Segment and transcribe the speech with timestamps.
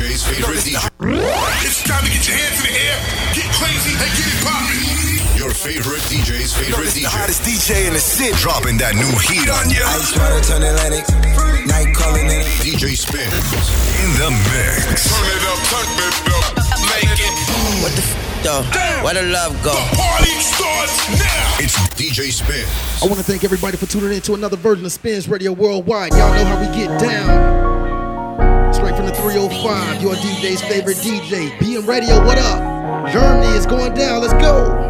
[0.00, 0.80] DJ's favorite DJ.
[1.60, 2.96] It's time to get your hands in the air,
[3.36, 4.80] get crazy, and get it poppin'.
[5.36, 7.12] Your favorite DJ's favorite the DJ.
[7.12, 8.32] hottest DJ in the city.
[8.40, 9.84] Dropping that new heat on you.
[9.84, 11.04] Ice water turn Atlantic.
[11.68, 12.40] Night calling in.
[12.64, 15.04] DJ Spins in the mix.
[15.04, 16.48] Turn it up, turn it up,
[16.96, 17.36] make it.
[17.84, 18.64] What the f though?
[19.04, 19.76] Where the love go?
[19.76, 21.60] The party starts now.
[21.60, 22.72] It's DJ Spins.
[23.04, 26.16] I want to thank everybody for tuning in to another version of Spins Radio Worldwide.
[26.16, 27.69] Y'all know how we get down.
[29.30, 31.50] Straight from the 305, your DJ's favorite DJ.
[31.58, 33.12] BM Radio, what up?
[33.12, 34.20] Germany is going down.
[34.22, 34.89] Let's go.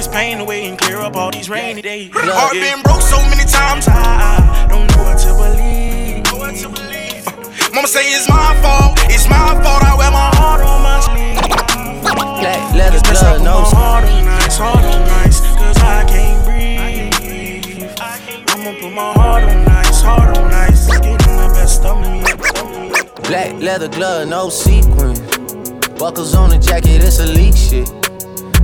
[0.01, 2.09] this pain away and clear up all these rainy days.
[2.11, 6.25] Heart been broke so many times, I don't know what to believe.
[6.25, 9.83] Uh, Mama say it's my fault, it's my fault.
[9.83, 11.37] I wear my heart on my sleeve.
[12.41, 17.93] Black leather glove, no heart on nice, heart on nice, cause I can't breathe.
[18.49, 19.65] I'ma put my heart on
[20.01, 22.23] heart on nice, it's getting the best of me.
[23.29, 25.13] Black leather glove, no sequin.
[25.99, 28.00] Buckles on the jacket, it's elite shit.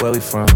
[0.00, 0.46] Where we from?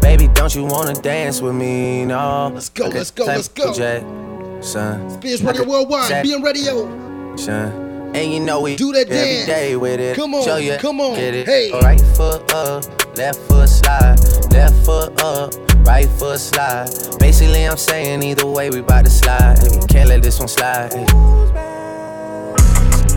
[0.00, 2.04] Baby, don't you wanna dance with me?
[2.06, 2.50] No.
[2.54, 3.66] Let's go, let's go, let's go.
[3.66, 5.10] Michael Jackson.
[5.10, 7.36] Spins I Radio Worldwide, Jack- BM Radio.
[7.36, 8.12] Son.
[8.14, 9.46] And you know we Do that every dance.
[9.46, 10.14] day with it.
[10.16, 11.46] Come on, Show you, come on, Get it.
[11.46, 11.70] hey.
[11.82, 12.84] Right foot up,
[13.18, 14.16] left foot slide,
[14.52, 15.52] left foot up,
[15.86, 16.88] right foot slide.
[17.18, 19.58] Basically, I'm saying either way, we bout to slide.
[19.58, 20.92] Hey, can't let this one slide.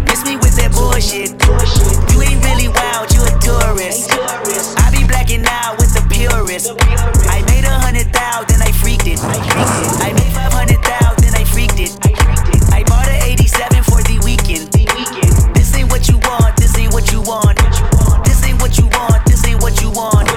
[0.07, 1.31] Miss me with that bullshit.
[2.11, 4.09] You ain't really wild, you a tourist.
[4.11, 6.71] I be blacking out with the purist.
[7.31, 9.19] I made a hundred thou, then I freaked it.
[9.23, 11.95] I made five hundred thou, then I freaked it.
[12.71, 14.69] I bought an 87 for the weekend.
[15.55, 17.57] This ain't what you want, this ain't what you want.
[18.25, 20.27] This ain't what you want, this ain't what you want.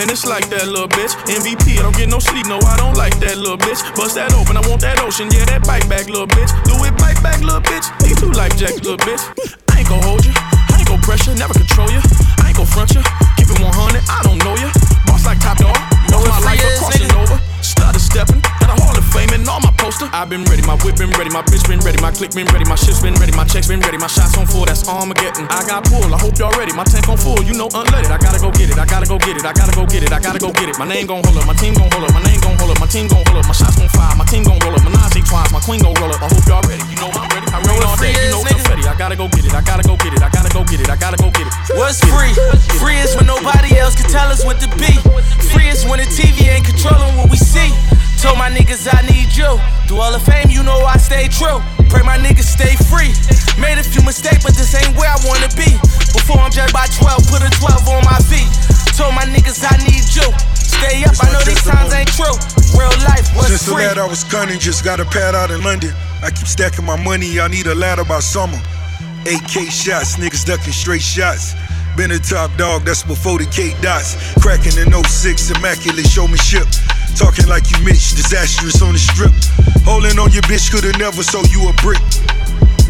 [0.00, 1.12] And it's like that little bitch.
[1.28, 3.84] MVP, I don't get no sleep, no, I don't like that little bitch.
[3.94, 6.50] Bust that open, I want that ocean, yeah, that bike back, little bitch.
[6.66, 7.86] Louis bike back, little bitch.
[8.02, 9.20] Need two life jacks, little bitch.
[9.68, 12.00] I ain't gon' hold you, I ain't gon' pressure, never control you.
[12.62, 13.02] Ain't you,
[13.36, 14.70] keep it 100, I don't know you.
[15.04, 15.76] Boss like top dog,
[16.10, 17.51] know my life, I'm crossing over.
[17.82, 20.06] Started stepping, got a hall of fame and all my poster.
[20.14, 22.62] I've been ready, my whip been ready, my bitch been ready, my click been ready,
[22.62, 25.50] my shit's been ready, my checks been ready, my shots on full, that's Armageddon.
[25.50, 28.14] I got pull, I hope y'all ready, my tank on full, you know unleaded.
[28.14, 30.14] I gotta go get it, I gotta go get it, I gotta go get it,
[30.14, 30.78] I gotta go get it.
[30.78, 32.78] My name gon' hold up, my team gon' hold up, my name gon' hold up,
[32.78, 34.94] my team gon' hold up, my shots gon' fire, my team gon' roll up, my
[34.94, 36.22] Nazi twice, my queen gon' roll up.
[36.22, 37.50] I hope y'all ready, you know I'm ready.
[37.50, 38.86] I rain all day, you know confetti.
[38.86, 40.86] I gotta go get it, I gotta go get it, I gotta go get it,
[40.86, 41.54] I gotta go get it.
[41.74, 42.30] What's free?
[42.78, 44.94] Free is when nobody else can tell us what to be.
[45.50, 47.71] Free is when the TV ain't controlling what we see.
[48.22, 49.50] Told my niggas I need you.
[49.86, 51.58] Through all the fame, you know I stay true.
[51.90, 53.10] Pray my niggas stay free.
[53.60, 55.68] Made a few mistakes, but this ain't where I wanna be.
[56.14, 58.48] Before I'm judged by 12, put a 12 on my feet.
[58.96, 60.28] Told my niggas I need you.
[60.54, 62.36] Stay up, I know these times ain't true.
[62.78, 63.86] Real life was Since the free.
[63.86, 65.92] lad I was gunning, just got a pad out in London.
[66.22, 68.60] I keep stacking my money, I need a ladder by summer.
[69.26, 71.54] AK shots, niggas ducking straight shots.
[71.96, 74.16] Been a top dog, that's before the K dots.
[74.40, 76.66] Cracking in 06, immaculate showmanship.
[77.16, 79.32] Talking like you Mitch, disastrous on the strip.
[79.84, 82.02] Holding on your bitch, could've never sold you a brick.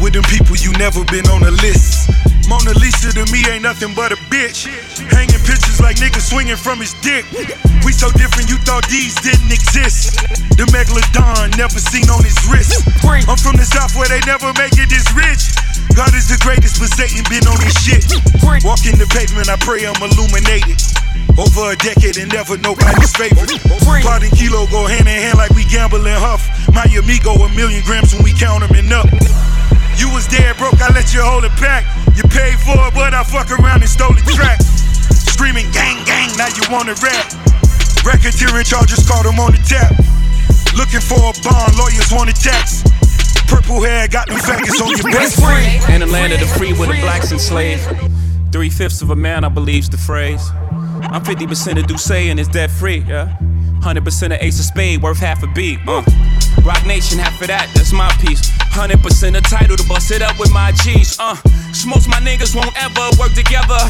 [0.01, 2.09] With them people, you never been on a list.
[2.47, 4.67] Mona Lisa to me ain't nothing but a bitch.
[5.11, 7.25] Hanging pictures like niggas swinging from his dick.
[7.83, 10.19] We so different, you thought these didn't exist.
[10.55, 12.83] The megalodon never seen on his wrist.
[13.03, 15.51] I'm from the south where they never make it this rich.
[15.95, 18.03] God is the greatest, but Satan been on his shit.
[18.65, 20.79] Walking the pavement, I pray I'm illuminated.
[21.37, 23.57] Over a decade and never nobody's favorite.
[24.05, 26.45] Pot and kilo go hand in hand like we gambling huff.
[26.73, 29.09] My amigo a million grams when we count them and up.
[29.97, 31.85] You was dead broke, I let you hold it back.
[32.15, 34.61] You paid for it, but I fuck around and stole the track.
[35.11, 37.29] Screaming gang gang, now you wanna rap.
[38.03, 39.93] Racketeering charges caught him on the tap.
[40.75, 42.83] Looking for a bond, lawyers want a tax.
[43.47, 45.89] Purple hair got them faggots on your back.
[45.89, 47.87] In the land of the free where the blacks enslaved.
[48.51, 50.49] Three fifths of a man, I believe's the phrase.
[51.01, 53.37] I'm 50% of D'usse and it's debt free, yeah.
[53.81, 56.01] 100% of Ace of Spade, worth half a beat, uh.
[56.61, 58.53] Roc Nation, half of that, that's my piece.
[58.71, 59.01] 100%
[59.37, 61.35] of Tidal to bust it up with my G's, uh.
[61.87, 63.81] Most my niggas won't ever work together.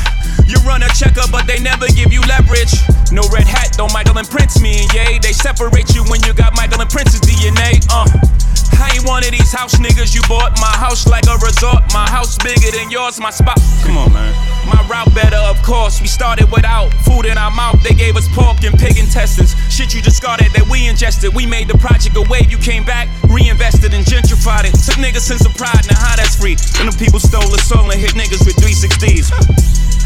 [0.48, 2.74] You run a checker, but they never give you leverage.
[3.12, 5.20] No red hat, though Michael and Prince me and Ye.
[5.20, 8.43] They separate you when you got Michael and Prince's DNA, uh.
[8.80, 10.58] I ain't one of these house niggas you bought.
[10.60, 11.82] My house like a resort.
[11.94, 13.20] My house bigger than yours.
[13.20, 13.60] My spot.
[13.84, 14.34] Come on, man.
[14.66, 16.02] My route better, of course.
[16.02, 17.82] We started without food in our mouth.
[17.84, 19.56] They gave us pork and pig intestines.
[19.70, 21.36] Shit you discarded that we ingested.
[21.36, 22.52] We made the project a wave.
[22.52, 24.74] You came back, reinvested and gentrified it.
[24.86, 25.84] Took niggas sense of pride.
[25.90, 26.56] Now how that's free?
[26.80, 29.34] And the people stole the soul and hit niggas with 360s.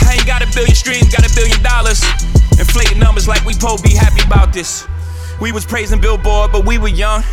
[0.08, 2.02] I ain't got a billion streams, got a billion dollars.
[2.58, 4.88] Inflating numbers like we po be happy about this.
[5.40, 7.24] We was praising Billboard, but we were young.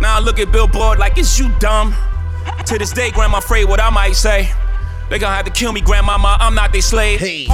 [0.00, 1.94] Now I look at Billboard like, is you dumb?
[2.66, 4.50] To this day, Grandma afraid what I might say.
[5.10, 6.36] They gonna have to kill me, grandmama.
[6.38, 7.18] I'm not their slave.
[7.18, 7.46] Hey.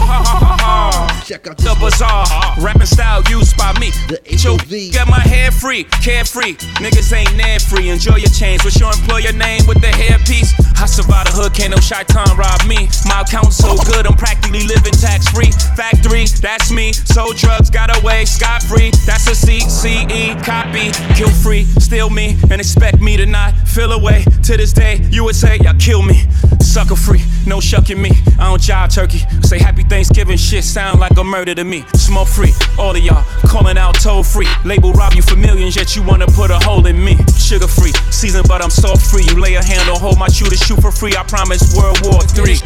[1.25, 2.27] Check out the bazaar.
[2.61, 3.91] Rapping style used by me.
[4.13, 4.93] The HOV.
[4.93, 6.57] Got my hair free, carefree.
[6.85, 7.89] Niggas ain't near free.
[7.89, 8.63] Enjoy your chains.
[8.63, 10.53] What's your employer name with the hairpiece?
[10.77, 12.89] I survived the hood, can't no shy time rob me.
[13.09, 15.51] My account's so good, I'm practically living tax free.
[15.75, 16.93] Factory, that's me.
[16.93, 18.91] Sold drugs, got away scot free.
[19.07, 20.93] That's a CCE copy.
[21.15, 24.25] Kill free, steal me, and expect me to not feel away.
[24.45, 26.27] To this day, you would say, y'all kill me.
[26.61, 28.11] Sucker free, no shucking me.
[28.39, 29.19] I don't jive turkey.
[29.43, 31.85] Say happy Thanksgiving shit sound like a murder to me.
[31.95, 34.49] Smoke free, all of y'all calling out toll free.
[34.65, 37.17] Label rob you for millions, yet you wanna put a hole in me.
[37.39, 39.25] Sugar free, seasoned but I'm salt free.
[39.25, 41.15] You lay a hand on hold my shooter, shoot for free.
[41.17, 42.59] I promise World War Three.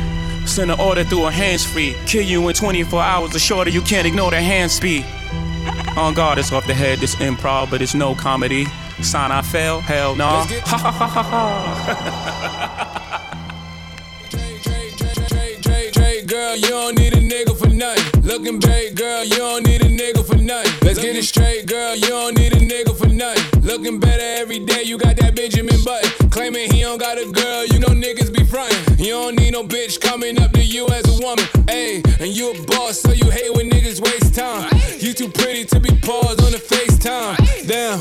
[0.47, 1.95] Send an order through a hands free.
[2.07, 3.31] Kill you in 24 hours.
[3.31, 5.05] The shorter you can't ignore the hand speed.
[5.97, 6.99] On guard, it's off the head.
[6.99, 8.67] This improv, but it's no comedy.
[9.03, 9.81] Sign I fail?
[9.81, 10.27] Hell no.
[10.27, 12.97] Ha ha ha ha ha.
[16.51, 18.23] Girl, you don't need a nigga for nothing.
[18.23, 20.73] Looking babe, girl, you don't need a nigga for nothing.
[20.83, 23.63] Let's get it straight, girl, you don't need a nigga for nothing.
[23.63, 26.31] Looking better every day, you got that Benjamin Button.
[26.31, 28.99] Claiming he don't got a girl, you know niggas be frontin'.
[28.99, 31.45] You don't need no bitch coming up to you as a woman.
[31.71, 34.69] Ayy, and you a boss, so you hate when niggas waste time.
[34.99, 37.69] You too pretty to be paused on the FaceTime.
[37.69, 38.01] Damn,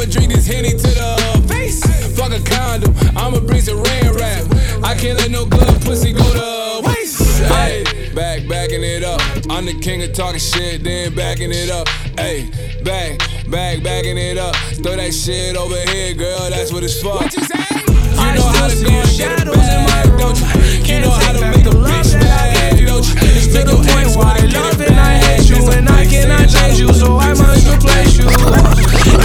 [0.00, 1.84] I'ma drink this henny to the face.
[2.16, 4.46] Fuck a condom, I'ma bring some rain rap.
[4.82, 7.20] I can't let no good pussy go to waste.
[7.42, 7.84] Hey,
[8.14, 9.20] back, backing it up.
[9.50, 11.86] I'm the king of talking shit, then backing it up.
[12.16, 12.48] Hey,
[12.82, 13.18] back,
[13.50, 14.56] back, backing it up.
[14.80, 17.16] Throw that shit over here, girl, that's what it's for.
[17.16, 17.58] What you say?
[17.60, 20.94] You know how to go and get it back, don't you?
[20.94, 23.14] You know how to make a bitch mad, don't you?
[23.38, 26.80] It's to the point where I love and I hate you, and I cannot change
[26.80, 28.26] you, so I must replace you.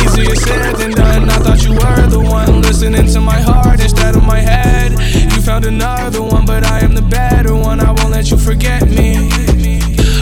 [0.05, 1.29] Easier said than done.
[1.29, 4.91] I thought you were the one listening to my heart instead of my head.
[5.33, 7.79] You found another one, but I am the better one.
[7.79, 9.54] I won't let you forget me.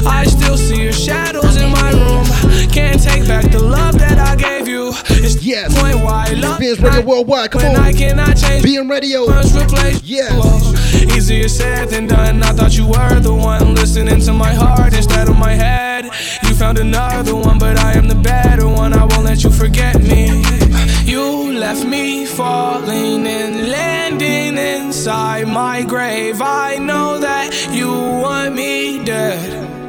[0.05, 2.25] I still see your shadows in my room.
[2.71, 4.91] Can't take back the love that I gave you.
[5.09, 5.73] It's Yes.
[5.73, 7.51] the point why I love Spins Radio Worldwide.
[7.51, 7.75] Come on.
[7.75, 8.63] I cannot change.
[8.63, 9.25] Being radio.
[9.29, 10.01] Yes.
[10.03, 11.15] you.
[11.15, 12.41] Easier said than done.
[12.43, 16.05] I thought you were the one listening to my heart instead of my head.
[16.43, 18.93] You found another one, but I am the better one.
[18.93, 20.43] I won't let you forget me.
[21.05, 26.41] You left me falling and landing inside my grave.
[26.41, 29.82] I know that you want me dead.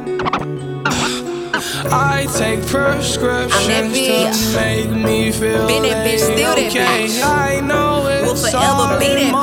[1.97, 7.05] I take prescriptions to make me feel Been that bitch, still that okay.
[7.07, 7.23] bitch.
[7.23, 9.33] I know we'll it's forever all be that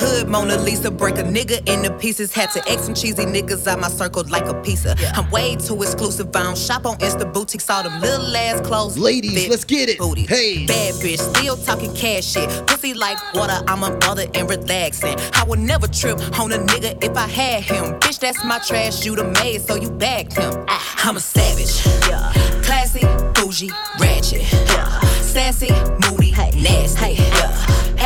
[0.01, 0.91] hood Mona Lisa.
[0.91, 2.33] Break a nigga into pieces.
[2.33, 4.97] Had to X some cheesy niggas out my circle like a pizza.
[5.15, 6.35] I'm way too exclusive.
[6.35, 7.69] I don't shop on Insta boutiques.
[7.69, 8.97] All them little ass clothes.
[8.99, 9.99] Ladies, fit let's get it.
[9.99, 10.27] Booty.
[10.27, 10.67] Hey.
[10.67, 12.49] Bad bitch, still talking cash shit.
[12.67, 15.17] Pussy like water, I'm a mother and relaxing.
[15.35, 17.99] I would never trip on a nigga if I had him.
[18.01, 20.65] Bitch, that's my trash, you the maid, so you bagged him.
[20.69, 20.91] Ah.
[21.03, 21.85] I'm a savage.
[22.09, 22.31] Yeah.
[22.63, 23.01] Classy,
[23.35, 24.43] bougie, ratchet.
[24.43, 25.01] Yeah.
[25.23, 25.71] Sassy,
[26.03, 26.51] moody, hey.
[26.61, 27.90] nasty.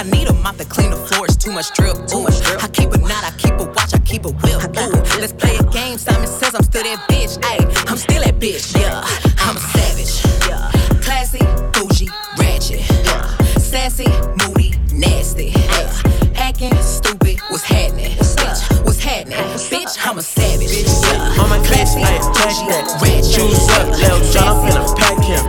[0.00, 1.94] I need a mop to clean the floors, too much drip.
[2.14, 2.24] Ooh.
[2.24, 4.74] I keep a knot, I keep a watch, I keep a whip.
[4.78, 5.20] Ooh.
[5.20, 5.98] Let's play a game.
[5.98, 7.36] Simon says I'm still that bitch.
[7.40, 8.74] Ayy, I'm still that bitch.
[8.80, 9.04] Yeah,
[9.44, 10.24] I'm a savage.
[10.48, 10.70] Yeah.
[11.02, 12.80] Classy, bougie, ratchet.
[13.04, 13.36] Yeah.
[13.58, 14.08] Sassy,
[14.40, 14.59] moody,
[15.00, 15.52] nasty.
[15.56, 15.88] Yeah.
[16.36, 18.12] Hacking, stupid, what's happening?
[18.12, 19.38] Bitch, what's happening?
[19.72, 20.70] Bitch, I'm a savage.
[20.70, 21.40] Yeah.
[21.40, 22.84] On my face, I attack that.
[23.24, 25.44] Choose up, Lil Jon, I'm finna pack him.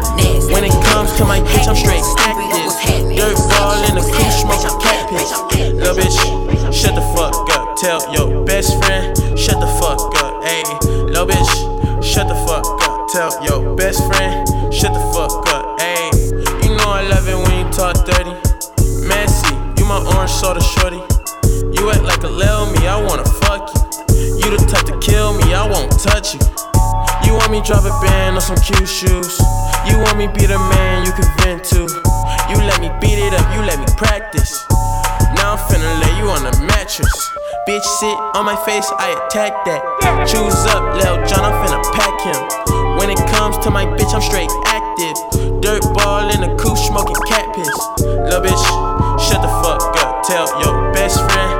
[0.51, 2.71] When it comes to my bitch, I'm straight active.
[3.15, 5.31] Dirt ball in the coupe, smoking cat piss.
[5.75, 7.75] Lil bitch, shut the fuck up.
[7.77, 10.43] Tell your best friend, shut the fuck up.
[10.43, 13.09] Ayy, lil bitch, shut the fuck up.
[13.09, 15.79] Tell your best friend, shut the fuck up.
[15.79, 18.50] Ayy, you know I love it when you talk dirty.
[19.11, 21.03] Messy, you my orange soda shorty.
[21.75, 23.81] You act like a lil me, I wanna fuck you.
[24.39, 26.41] You the type to kill me, I won't touch you.
[27.27, 29.35] You want me drop a band on some cute shoes.
[29.87, 31.83] You want me be the man you can vent to.
[32.49, 34.65] You let me beat it up, you let me practice.
[35.35, 37.13] Now I'm finna lay you on the mattress.
[37.67, 39.81] Bitch, sit on my face, I attack that.
[40.27, 42.97] Choose up, Lil Jon, I'm finna pack him.
[42.97, 44.51] When it comes to my bitch, I'm straight
[45.01, 47.67] Dirt ball in a coupe, smoking cat piss.
[48.05, 48.65] Lil bitch,
[49.17, 50.21] shut the fuck up.
[50.21, 51.50] Tell your best friend,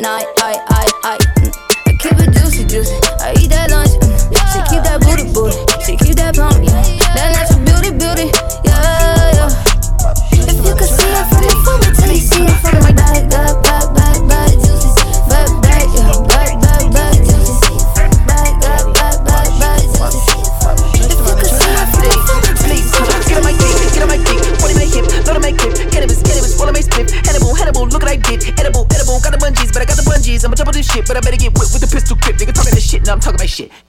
[0.00, 0.37] night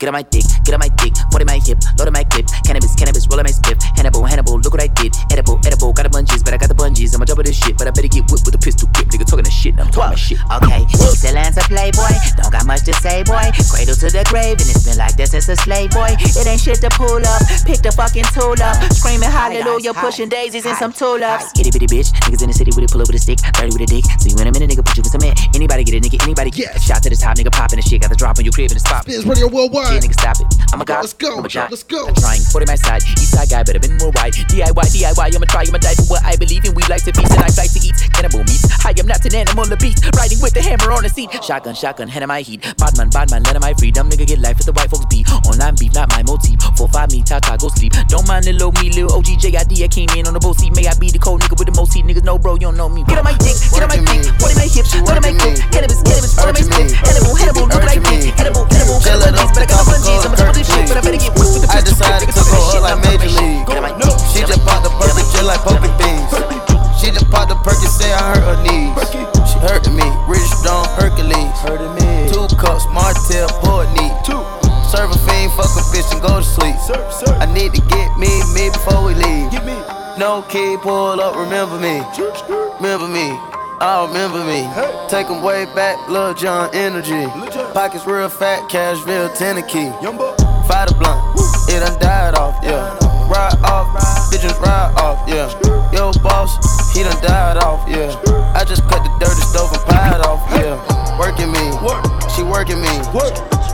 [0.10, 0.99] Get on my dick, get on my dick,
[15.50, 16.13] a slave boy.
[16.20, 17.41] It ain't shit to pull up.
[17.65, 18.77] Pick the fucking tool up.
[18.94, 21.50] Screaming hallelujah, pushing daisies and some tulips.
[21.58, 23.74] Itty bitty bitch, niggas in the city with it, pull up with a stick, 30
[23.74, 24.06] with a dick.
[24.22, 25.34] See you in a minute, nigga, put you in some man.
[25.58, 26.82] Anybody get it, nigga, anybody get it.
[26.82, 28.77] Shot to the top, nigga, popping the shit, got the drop on your crib in
[28.77, 29.03] the spot.
[29.10, 29.98] Spins Radio Worldwide.
[29.98, 30.48] Yeah, nigga, stop it.
[30.70, 31.01] I'm a god.
[31.01, 31.74] Let's go, I'm a giant.
[31.74, 32.06] let's go.
[32.06, 32.41] I'm trying.
[32.53, 34.38] 40 my side, east side guy, better been more wide.
[34.53, 36.77] DIY, DIY, I'ma try, I'ma die for what I believe in.
[36.77, 38.62] We like to feast and I like to eat cannibal meat.
[38.86, 41.34] I am not an animal of beast, riding with the hammer on the seat.
[41.41, 42.62] Shotgun, shotgun, head of my heat.
[42.77, 44.10] Badman, badman, let of my freedom.
[44.10, 45.25] Nigga get life with the white folks beat.
[45.48, 46.60] Online beef, not my motif.
[46.75, 47.93] Four, five, me, ta, ta, go sleep.
[48.08, 49.84] Don't mind the low me, little OG, JID.
[49.84, 50.75] I came in on the boat seat.
[50.75, 52.05] May I be the cold nigga with the most heat.
[52.05, 53.03] Niggas know, bro, you don't know me.
[53.05, 55.34] Get on my dick, get on my dick, what in my hips, what in my
[55.36, 59.00] clip, cannabis, cannabis, what in my split, Hannibal, Hannibal, look what I did, edible, edible,
[59.00, 61.34] got bungees, but I got the bungees, I'ma double this shit, but I better get
[61.38, 63.31] with the I decided to go this shit, up now like Major.
[63.39, 63.63] League.
[63.67, 66.31] Get on my dick, She just popped the Perky just like poking beans.
[67.00, 68.93] She just popped the Perky, say I hurt her knees.
[69.48, 71.53] She hurting me, rich, strong, Hercules.
[72.34, 74.59] Two cups, Martell, board neat.
[74.89, 76.75] Serve a fiend, fuck a bitch and go to sleep.
[77.39, 79.53] I need to get me, me before we leave.
[80.17, 82.01] no key, pull up, remember me.
[82.81, 83.38] Remember me.
[83.81, 84.67] I remember me.
[85.08, 87.27] Take 'em way back, Lil Jon energy.
[87.74, 89.93] Pockets real fat, Cashville, Tennessee.
[90.67, 92.98] Fight a blunt, it done died off, yeah.
[93.29, 93.88] Ride off,
[94.34, 95.48] bitches ride off, yeah.
[95.93, 96.51] Yo, boss,
[96.93, 98.12] he done died off, yeah.
[98.53, 100.75] I just cut the dirty stove and pied off, yeah.
[101.17, 101.72] Working me,
[102.36, 102.93] she working me,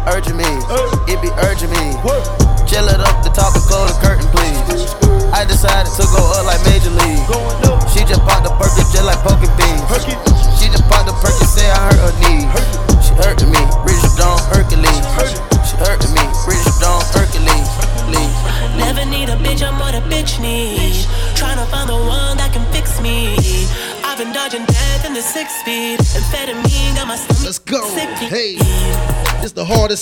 [0.05, 0.54] urging me,
[1.63, 2.65] it be urging me.
[2.67, 3.04] Chill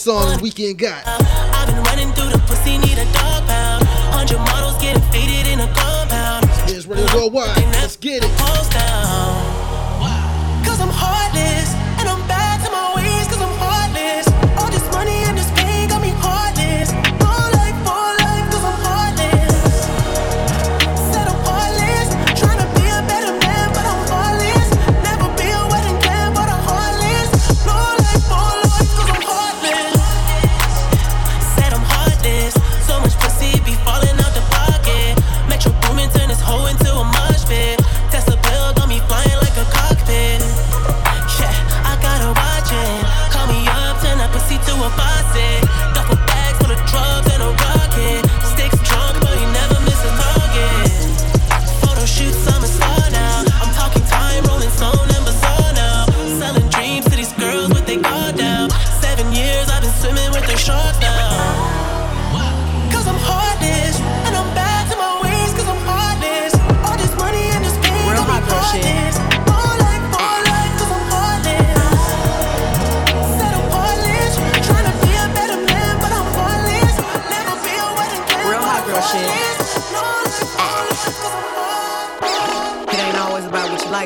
[0.04, 1.02] song weekend got.
[1.08, 3.33] I've been running through the pussy, need a dog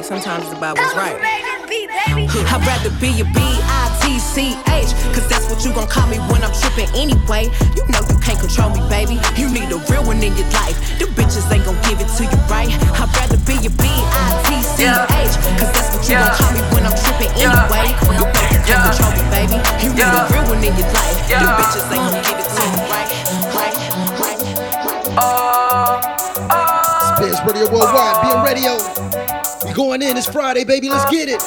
[0.07, 1.19] sometimes it's about what's right.
[2.47, 6.87] I'd rather be a B-I-T-C-H Cause that's what you gon' call me when I'm trippin'
[6.95, 7.51] anyway.
[7.75, 9.19] You know you can't control me, baby.
[9.35, 10.79] You need a real one in your life.
[10.95, 12.71] Them bitches ain't gon' give it to you right.
[12.71, 17.35] I'd rather be a B-I-T-C-H Cause that's what you gon' call me when I'm trippin'
[17.35, 17.91] anyway.
[18.07, 19.59] You know you can't control me, baby.
[19.83, 21.19] You need a real one in your life.
[21.27, 23.11] Them bitches ain't gon' give it to you right
[23.59, 23.75] Right,
[24.23, 24.39] right,
[27.11, 29.06] Spins Radio Worldwide, being radio.
[29.77, 31.37] We going in, it's Friday, baby, let's get it.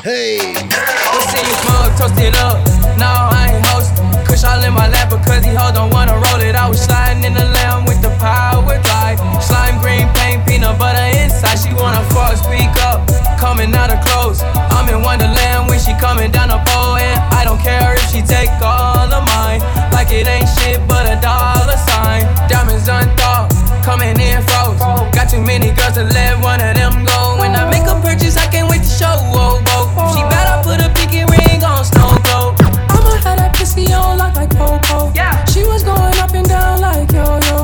[0.00, 0.40] Hey.
[0.40, 2.56] Let's see you mug, toast it up.
[2.96, 3.92] No, I ain't host.
[4.24, 6.56] Kush all in my lap because he hold don't wanna roll it.
[6.56, 9.20] I was sliding in the lamb with the power glide.
[9.44, 11.60] Slime green paint, peanut butter inside.
[11.60, 13.04] She wanna fuck, speak up.
[13.36, 14.40] Coming out of clothes.
[14.72, 16.96] I'm in Wonderland when she coming down the pole.
[16.96, 19.60] And I don't care if she take all of mine.
[19.92, 22.24] Like it ain't shit but a dollar sign.
[22.48, 23.49] Diamonds unthought,
[23.90, 24.78] coming in froze.
[25.10, 27.18] Got too many girls to let one of them go.
[27.40, 29.18] When I make a purchase, I can't wait to show.
[29.34, 30.14] Whoa, whoa.
[30.14, 32.54] She bad, I put a pinky ring on Snow Globe.
[32.94, 35.12] I'ma have that pussy on lock like Popo.
[35.14, 35.44] Yeah.
[35.46, 37.56] She was going up and down like yo yo.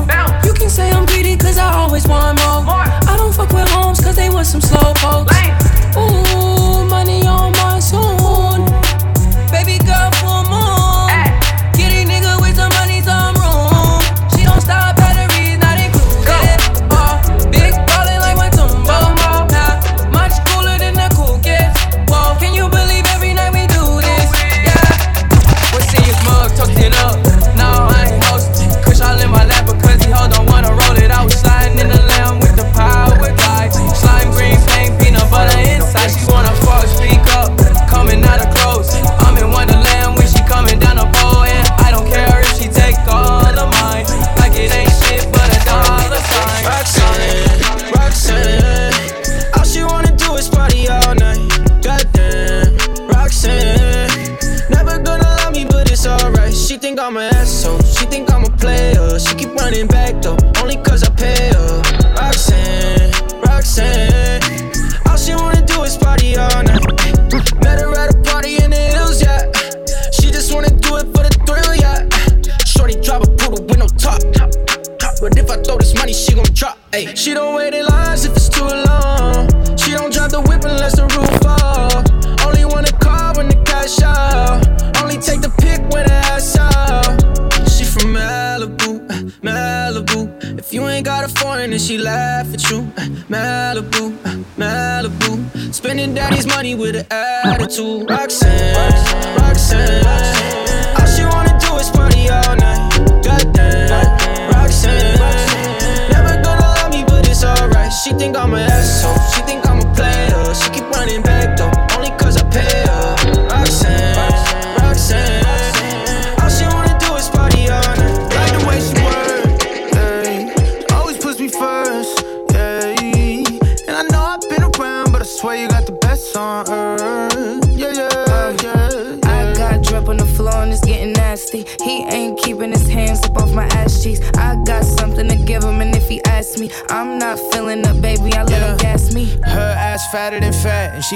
[0.43, 2.83] You can say I'm greedy cause I always want more.
[3.11, 5.31] I don't fuck with homes cause they was some slow folks.
[5.95, 8.06] Ooh, money on my soon.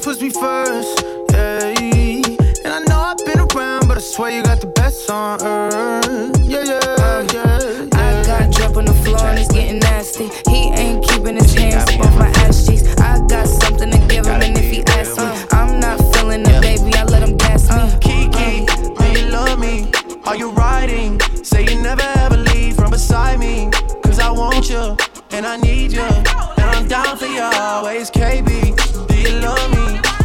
[0.00, 2.24] always puts me first, ayy.
[2.64, 6.38] And I know I've been around, but I swear you got the best on earth.
[6.40, 7.86] Yeah, yeah, yeah.
[7.92, 10.28] I got drip on the floor and it's getting nasty.
[10.48, 12.84] He ain't keeping his hands up off my ass cheeks.
[12.98, 16.60] I got something to give him, and if he asks me, I'm not feeling it,
[16.62, 16.94] baby.
[16.94, 17.76] I let him gas me.
[17.76, 19.90] Uh, Kiki, um, do you love me?
[20.24, 21.20] Are you riding?
[21.42, 23.70] Say you never ever leave from beside me.
[24.04, 24.96] Cause I want you,
[25.30, 26.02] and I need you.
[26.02, 28.79] And I'm down for you always, KB.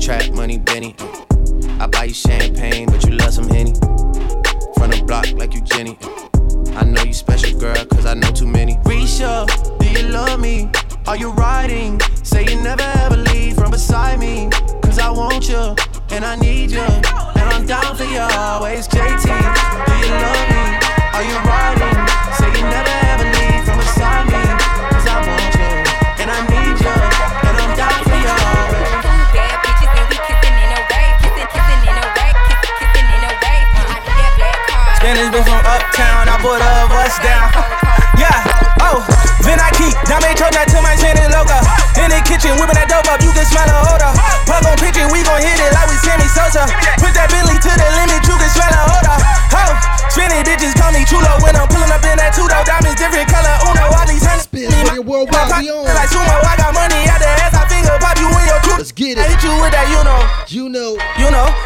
[0.00, 0.94] Trap money, Benny.
[1.78, 3.72] I buy you champagne, but you love some Henny.
[4.76, 5.98] From the block like you Jenny.
[6.76, 8.76] I know you special, girl, cause I know too many.
[8.84, 9.46] Risha,
[9.78, 10.70] do you love me?
[11.06, 12.00] Are you riding?
[12.22, 14.48] Say you never ever leave from beside me.
[14.82, 15.76] Cause I want you,
[16.10, 16.80] and I need you.
[16.80, 19.24] And I'm down for you always, JT.
[19.24, 20.62] Do you love me?
[21.14, 21.98] Are you riding?
[22.38, 23.01] Say you never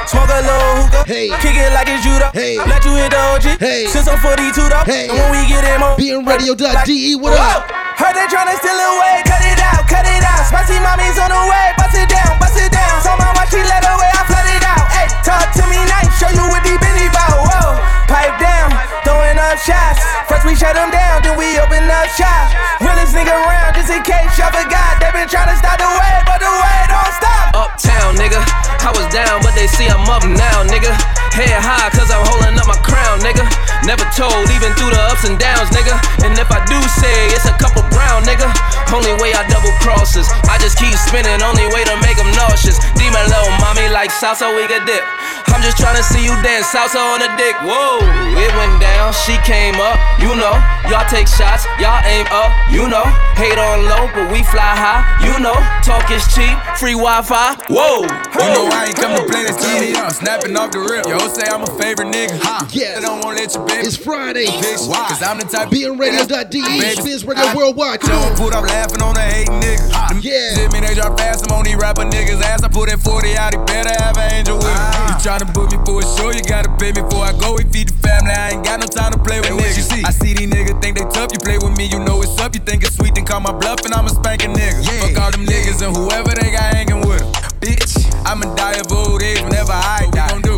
[0.08, 1.04] smoke a little hookah.
[1.06, 1.28] Hey.
[1.42, 2.30] Kick it like it's judo.
[2.32, 2.58] Hey.
[2.62, 3.58] Let you hit the OG.
[3.58, 3.86] Hey.
[3.90, 4.86] Since I'm 42 though.
[4.86, 5.10] Hey.
[5.10, 5.98] And when we get in more.
[5.98, 7.66] BeingRadio.de, what up?
[7.98, 9.24] Heard they tryna steal away.
[9.26, 10.46] Cut it out, cut it out.
[10.46, 11.66] Spicy mommy's on the way.
[11.80, 12.96] Bust it down, bust it down.
[13.02, 14.10] So my watch, she let away.
[14.12, 14.84] I flood it out.
[14.92, 16.12] Hey, talk to me nice.
[16.20, 17.42] Show you what deep in the bow.
[17.42, 17.80] Whoa.
[18.06, 18.70] Pipe down,
[19.02, 20.04] throwing up shots.
[20.28, 22.52] First we shut them down, then we open up shop.
[22.84, 25.00] Realest nigga around, just in case y'all forgot.
[25.00, 27.56] They been tryna stop the way, but the way don't stop.
[27.56, 28.65] Uptown, nigga.
[28.86, 30.94] I was down, but they see I'm up now, nigga.
[31.34, 33.42] Head high, cause I'm holding up my crown, nigga.
[33.82, 35.98] Never told, even through the ups and downs, nigga.
[36.22, 38.46] And if I do say it's a couple brown, nigga.
[38.94, 40.30] Only way I double crosses.
[40.46, 42.78] I just keep spinning, only way to make them nauseous.
[42.94, 45.02] Demon little mommy like salsa, we could dip.
[45.50, 47.58] I'm just tryna see you dance salsa on the dick.
[47.66, 47.98] Whoa,
[48.38, 50.54] it went down, she came up, you know.
[50.86, 53.02] Y'all take shots, y'all aim up, you know.
[53.34, 55.54] Hate on low, but we fly high, you know.
[55.82, 57.58] Talk is cheap, free Wi Fi.
[57.68, 60.12] Whoa, You know I ain't come to play, let's turn it up.
[60.12, 61.04] Snapping off the rip.
[61.10, 62.38] Yo, say I'm a favorite nigga.
[62.40, 62.64] Huh?
[62.70, 62.94] Yeah.
[62.96, 63.86] They don't wanna let you baby.
[63.86, 64.46] It's Friday.
[64.46, 65.08] Bitch, why?
[65.10, 68.00] Cause I'm the type BeingRadio.de, Baby, Spins Radio I- Worldwide.
[68.00, 68.36] Come Don't on.
[68.38, 69.90] put up laughing on the hating niggas.
[70.08, 70.54] Them Yeah.
[70.54, 71.44] Hit me, they drop fast.
[71.50, 72.62] I'm on these rapper niggas' ass.
[72.62, 74.78] I put that 40 out, he better have an angel with him.
[74.78, 75.18] Ah.
[75.18, 77.54] You tryna book me for a show, you gotta pay me before I go.
[77.58, 79.76] We feed the family, I ain't got no time to play with niggas.
[79.76, 80.02] You see?
[80.04, 81.32] I see these niggas think they tough.
[81.32, 82.54] You play with me, you know it's up.
[82.54, 85.00] You think it's sweet, then call my bluff, and I'ma spank a spanking nigga.
[85.00, 87.32] Fuck all them niggas and whoever they got hanging with them.
[87.60, 87.92] Bitch,
[88.24, 90.32] I'ma die of old age whenever I die.
[90.32, 90.56] What we gon' do?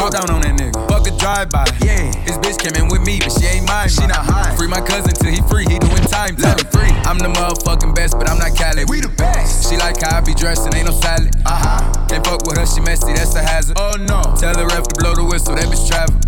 [0.00, 0.76] Walk down on that nigga.
[0.88, 1.64] Fuck a drive-by.
[1.80, 3.88] Yeah, this bitch came in with me, but she ain't mine.
[3.88, 4.54] She not high.
[4.56, 6.36] Free my cousin till he free, he doing time.
[6.36, 6.92] Let him free.
[7.06, 8.84] I'm the motherfucking best, but I'm not Cali.
[8.84, 9.70] We the best.
[9.70, 11.34] She like how I be dressed and ain't no salad.
[11.46, 12.06] Uh huh.
[12.08, 13.76] Can't fuck with her, she messy, that's a hazard.
[13.78, 14.22] Oh no.
[14.36, 16.25] Tell the ref to blow the whistle, that bitch travel.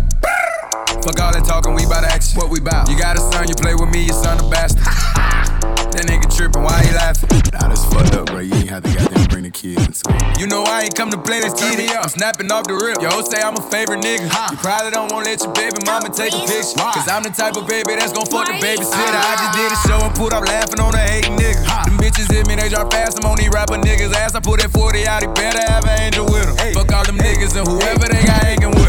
[1.03, 2.35] Fuck all that talking, we bout action.
[2.35, 2.89] What we bout?
[2.89, 4.83] You got a son, you play with me, your son a bastard.
[5.95, 7.29] that nigga trippin', why he laughing?
[7.55, 8.39] Nah, that's fucked up, bro.
[8.39, 10.19] You ain't have to goddamn bring the kids in school.
[10.35, 11.79] You know I ain't come to play, let's get.
[11.79, 12.99] I'm snapping off the rip.
[12.99, 14.27] Yo, say I'm a favorite nigga.
[14.27, 16.75] You probably don't wanna let your baby mama take a picture.
[16.75, 19.19] Cause I'm the type of baby that's gon' fuck the babysitter.
[19.23, 19.87] I just did a ah.
[19.87, 21.63] show and put up laughing on a hating nigga.
[21.63, 23.23] Them bitches hit me, they drop fast.
[23.23, 24.35] I'm on these rapper niggas' ass.
[24.35, 26.75] I put that 40 out, he better have an angel with him.
[26.75, 28.88] Fuck all them niggas and whoever they got hanging with them.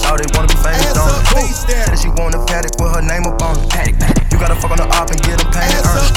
[0.00, 1.56] Shawty wanna be famous, don't it?
[1.56, 3.68] Said she want a paddock with her name up on it.
[3.70, 4.26] Paddock, paddock.
[4.32, 6.12] You gotta fuck on the op and get a pain and earn.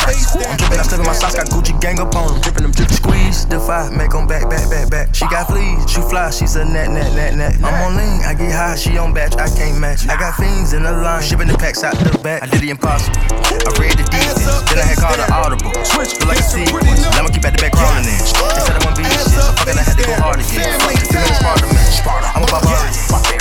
[0.49, 2.41] I'm drippin', I slip in my socks, got Gucci gang up on them.
[2.43, 5.15] Drippin' them drip squeeze, defy, make them back, back, back, back.
[5.15, 7.55] She got fleas, she fly, she's a net, net, net, net.
[7.63, 10.03] I'm on lean, I get high, she on batch, I can't match.
[10.07, 12.43] I got fiends in the line, shipping the packs out the back.
[12.43, 13.15] I did the impossible.
[13.15, 15.71] I read the defense, then I had called an audible.
[15.87, 18.19] Switch, feel like a sequence, now I'ma keep at the back crawling in.
[18.19, 20.67] They said I won't be shit, so fucking I had to go hard again.
[20.83, 22.35] Fuck, you feel Sparta, man.
[22.35, 23.38] I'm a barbarian.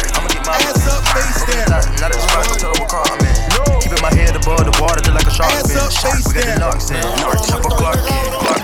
[0.48, 1.84] Ass up, face down.
[2.00, 3.36] Not a spot, tell her what car I'm in.
[3.80, 5.68] Keeping my head above the water just like a shark fin.
[5.68, 7.02] We got the knocks in.
[7.44, 8.62] Chop up Clark Kent, Clark.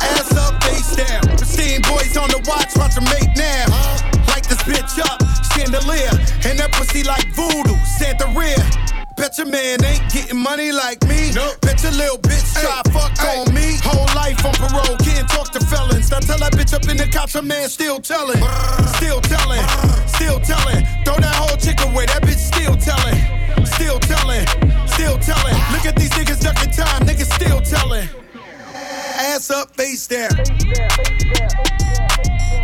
[0.00, 1.22] Ass up, face down.
[1.36, 3.68] Pristine boys on the watch, watch them make now.
[4.32, 5.20] Light this bitch up,
[5.52, 6.12] chandelier.
[6.48, 8.56] And that pussy like voodoo, Santa rear.
[9.16, 11.30] Bet your man ain't getting money like me.
[11.32, 11.60] Nope.
[11.60, 12.82] Bet your little bitch try
[16.64, 18.40] bitch up in the couch, her man still telling.
[18.96, 19.66] Still telling,
[20.06, 20.84] still telling.
[21.04, 23.20] Throw that whole chick away, that bitch still telling.
[23.66, 24.46] Still telling,
[24.88, 25.56] still telling.
[25.72, 28.08] Look at these niggas ducking time, niggas still telling.
[29.16, 30.30] Ass up, face down.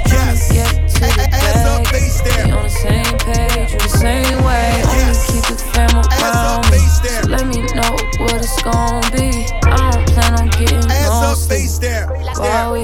[0.07, 0.51] Yes.
[0.57, 2.53] Ass up, face down.
[2.53, 4.83] On the same page, the same way.
[4.89, 6.79] Only keep the fam around me.
[6.79, 9.47] So let me know what it's gon' be.
[9.65, 9.90] I
[10.21, 12.09] don't plan on getting Ass up, face down.
[12.37, 12.83] While we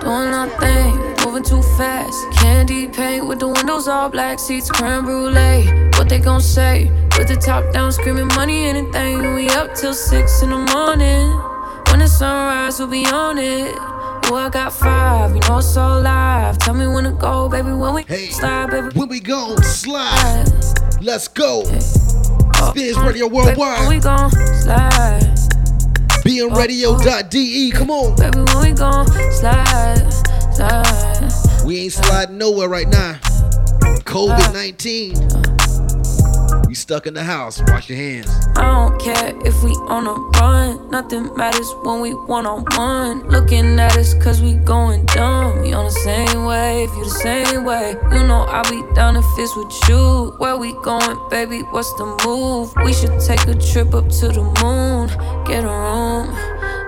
[0.00, 2.16] doing our thing, moving too fast.
[2.38, 5.66] Candy paint with the windows all black, seats creme brulee.
[5.98, 6.90] What they gon' say?
[7.16, 9.34] With the top down, screaming money, anything.
[9.34, 11.32] We up till six in the morning.
[11.90, 13.74] When the sunrise, we'll be on it.
[14.30, 16.58] Oh, I got five, you know it's so live.
[16.58, 17.72] Tell me when to go, baby.
[17.72, 18.88] When we slide, baby.
[18.94, 20.44] When we gon' slide,
[21.00, 21.64] let's go.
[21.64, 23.80] Spins Radio Worldwide.
[23.80, 25.27] When we gon' slide.
[26.28, 28.14] BeingRadio.de, come on.
[28.16, 30.12] Baby, when we gon' slide,
[30.52, 31.64] slide.
[31.64, 33.14] We ain't sliding nowhere right now.
[34.04, 35.16] COVID 19.
[35.16, 35.47] Uh,
[36.68, 37.62] We stuck in the house.
[37.68, 38.28] Wash your hands.
[38.56, 40.90] I don't care if we on a run.
[40.90, 43.26] Nothing matters when we one on one.
[43.30, 45.62] Looking at us cause we going dumb.
[45.62, 47.96] We on the same wave, you the same way.
[48.12, 50.34] You know I'll be down if it's with you.
[50.36, 51.60] Where we going, baby?
[51.70, 52.74] What's the move?
[52.84, 55.08] We should take a trip up to the moon.
[55.46, 56.26] Get a room.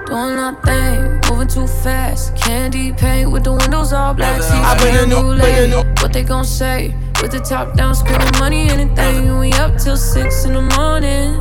[0.07, 2.37] Doing our thing, moving too fast.
[2.37, 4.43] Candy paint with the windows all black.
[4.43, 6.95] See, I bring a new- bring a new- What they gon' say?
[7.21, 9.39] With the top down, screaming money, anything.
[9.39, 11.37] We up till six in the morning.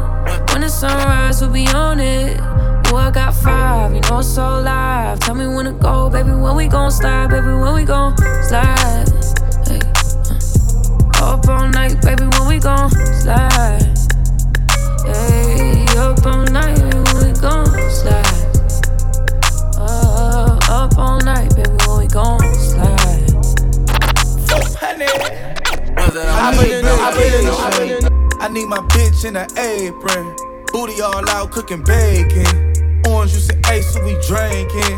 [0.51, 2.37] When the sunrise, we'll be on it.
[2.91, 5.19] Oh, I got five, you know it's so live.
[5.19, 6.31] Tell me when to go, baby.
[6.31, 7.47] When we gon' slide, baby.
[7.47, 9.38] When we gon' slide.
[29.29, 30.35] In an apron.
[30.73, 32.73] Booty all out cooking bacon.
[33.07, 34.97] Orange juice and ace, so we drinking.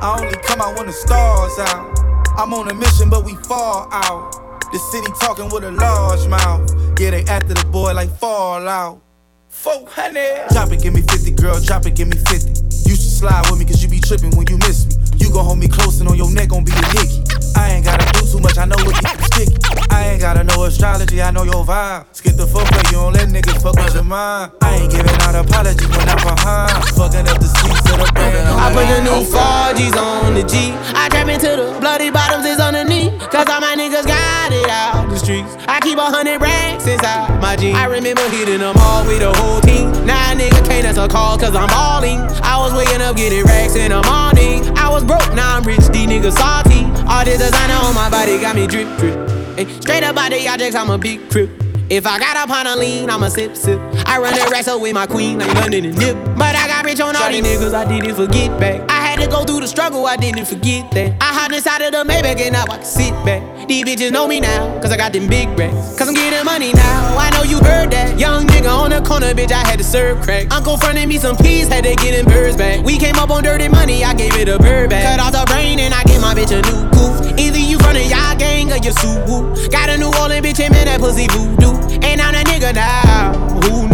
[0.00, 1.98] I only come out when the stars out.
[2.38, 4.32] I'm on a mission, but we fall out.
[4.72, 6.70] The city talking with a large mouth.
[6.98, 9.02] Yeah, they after the boy like Fallout.
[9.50, 10.48] 400.
[10.50, 12.88] Drop it, give me 50, girl, drop it, give me 50.
[12.88, 14.94] You should slide with me, cause you be tripping when you miss me.
[15.18, 17.25] You gon' hold me close and on your neck gon' be a hickey.
[17.56, 19.56] I ain't gotta do too much, I know what you sticky.
[19.90, 22.06] I ain't gotta know astrology, I know your vibe.
[22.12, 24.52] Skip the footplay, you don't let niggas fuck with your mind.
[24.62, 26.72] I ain't giving out apologies when I'm behind.
[26.94, 28.48] Fucking up the seats of the band.
[28.48, 30.72] I put the new 4G's on the G.
[30.94, 33.12] I trap into the bloody bottoms is underneath.
[33.30, 35.56] Cause all my niggas got it out the streets.
[35.66, 37.76] I keep a hundred racks inside my jeans.
[37.76, 39.92] I remember hitting them all with the whole team.
[40.04, 42.20] Now a nigga can't answer call cause I'm balling.
[42.42, 44.76] I was waking up getting racks in the morning.
[44.76, 46.84] I was broke, now I'm rich, these niggas salty.
[47.08, 49.16] All this designer on my body got me drip, drip.
[49.56, 51.50] Hey, straight up by the objects, I'm a big crip.
[51.88, 53.78] If I got up on a lean, I'ma sip, sip.
[54.06, 56.16] I run the up with my queen, like London and Nip.
[56.36, 58.82] But I got rich on all these niggas, I did it for get back.
[58.90, 61.16] I had to go through the struggle, I didn't forget that.
[61.20, 63.42] I hopped inside of the Maybach and now I can sit back.
[63.66, 65.96] These bitches know me now, cause I got them big racks.
[65.98, 68.18] Cause I'm getting money now, I know you heard that.
[68.18, 70.52] Young nigga on the corner, bitch, I had to serve crack.
[70.52, 72.84] Uncle fronted me some peas, had to get them birds back.
[72.84, 75.04] We came up on dirty money, I gave it a bird back.
[75.04, 77.38] Cut off the brain and I gave my bitch a new goof.
[77.38, 79.70] Either you from the y'all gang or you Suwu.
[79.70, 81.74] Got a New Orleans bitch, and man, that pussy voodoo.
[82.04, 83.85] And I'm that nigga now, who?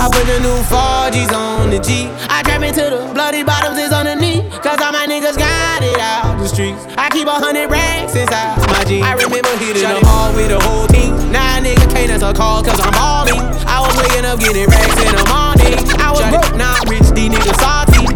[0.00, 2.08] I put the new 4Gs on the G.
[2.32, 4.48] I trap into the bloody bottoms is underneath.
[4.64, 6.80] Cause all my niggas got it out the streets.
[6.96, 9.04] I keep a hundred racks inside my jeans.
[9.04, 11.12] I remember hitting them all with the whole team.
[11.28, 13.44] Now nigga can't answer call cause I'm balling.
[13.68, 15.76] I was waking up getting racks in the morning.
[16.00, 18.08] I was broke, now I'm rich, these niggas salty.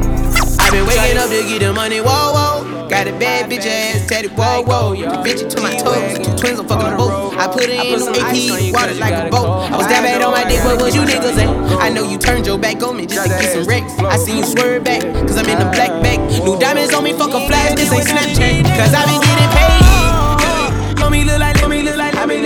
[0.64, 2.88] I been waking up to get the money, whoa, whoa.
[2.88, 4.96] Got a bad bitch ass tatted, whoa, whoa.
[5.20, 7.23] Bitch to my toes, two twins, I'm fucking both.
[7.36, 9.70] I put it in them AP, water like a boat.
[9.70, 11.48] I was down bad on my dick, what was you niggas at?
[11.80, 13.92] I know you turned your back on me just to get some wrecks.
[13.98, 16.20] I seen you swerve back, cause I'm in the black bag.
[16.44, 18.64] New diamonds on me, fuck a flash, this ain't Snapchat.
[18.78, 21.00] Cause I been getting paid.
[21.00, 22.44] Know me look like, know me look like, I mean,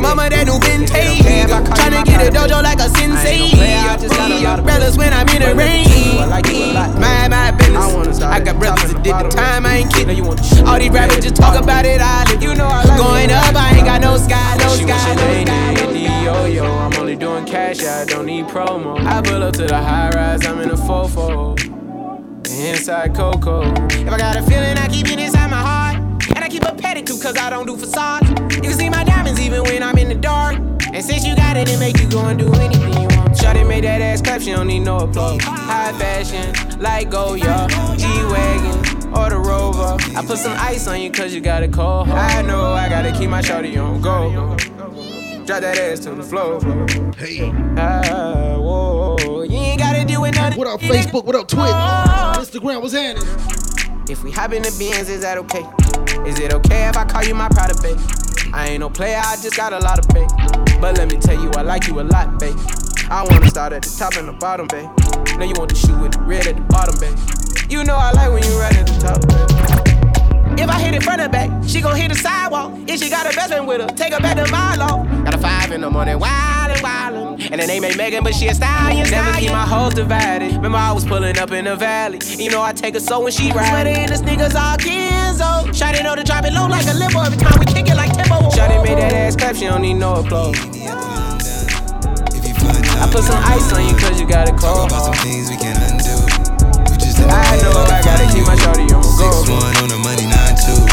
[0.00, 0.90] Mama, that new vintage.
[0.90, 3.50] Tryna get a dojo like a sensei.
[4.62, 5.86] Brothers when I'm in the rain.
[6.98, 8.20] My, my business.
[8.22, 10.24] I got brothers that did the time, I ain't kidding.
[10.66, 12.42] All these rappers just talk about it, I live.
[12.42, 16.24] You know I like Going up, I ain't got no sky, no sky, no sky.
[16.24, 18.98] Yo, yo, I'm only doing cash, I don't need promo.
[19.04, 21.58] I pull up to the high rise, I'm in a fofo.
[22.48, 23.62] Inside Coco.
[23.62, 25.87] If I got a feeling, I keep it inside my heart.
[26.48, 28.26] I keep a pedicure cause I don't do facades.
[28.56, 30.56] You can see my diamonds even when I'm in the dark.
[30.94, 33.34] And since you got it, it make you go and do anything you want.
[33.34, 35.42] Shawty made that ass clap, she don't need no applause.
[35.42, 40.02] High fashion, like Goya, G-Wagon, or the Rover.
[40.16, 42.36] I put some ice on you cause you got a cold heart.
[42.36, 44.56] I know I gotta keep my shawty on go.
[45.44, 46.62] Drop that ass to the floor.
[47.18, 47.52] Hey.
[47.76, 49.42] Ah, whoa.
[49.42, 50.58] You ain't gotta do it nothing.
[50.58, 51.26] What up, Facebook?
[51.26, 51.74] What up, Twitter?
[52.40, 53.28] Instagram, what's happening?
[54.08, 55.66] If we hop in the Benz, is that okay?
[56.26, 57.98] Is it okay if I call you my pride babe?
[58.52, 60.30] I ain't no player, I just got a lot of faith.
[60.80, 62.56] But let me tell you, I like you a lot, babe.
[63.10, 64.88] I wanna start at the top and the bottom, babe.
[65.38, 67.18] Now you want the shoe with the red at the bottom, babe.
[67.70, 70.58] You know I like when you right at the top, babe.
[70.58, 72.72] If I hit it front and back, she gon' hit the sidewalk.
[72.88, 75.04] If she got her best friend with her, take her back to my law.
[75.24, 76.67] Got a five in the morning, wildin'.
[77.50, 80.52] And the name ain't Megan, but she a stallion, Never keep my hoes divided.
[80.56, 82.20] Remember I was pulling up in the valley.
[82.36, 83.68] You know I take her so when she ride.
[83.70, 85.64] Sweater and the sneakers all Kenzo.
[85.72, 88.12] Shawty know to drop it low like a limo every time we kick it like
[88.12, 88.52] tempo.
[88.52, 90.60] Shawty made that ass clap, she don't need no applause.
[93.00, 95.48] I put some ice on you cause you got a cold Talk about some things
[95.48, 96.20] we can undo.
[96.92, 99.08] You just I know I gotta keep my shawty on go.
[99.08, 100.84] Six one on the money, nine two.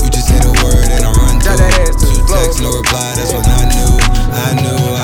[0.00, 1.60] You just hit a word and I run through.
[2.08, 3.12] Two texts, no reply.
[3.20, 3.92] That's when I knew,
[4.32, 4.99] I knew, I knew.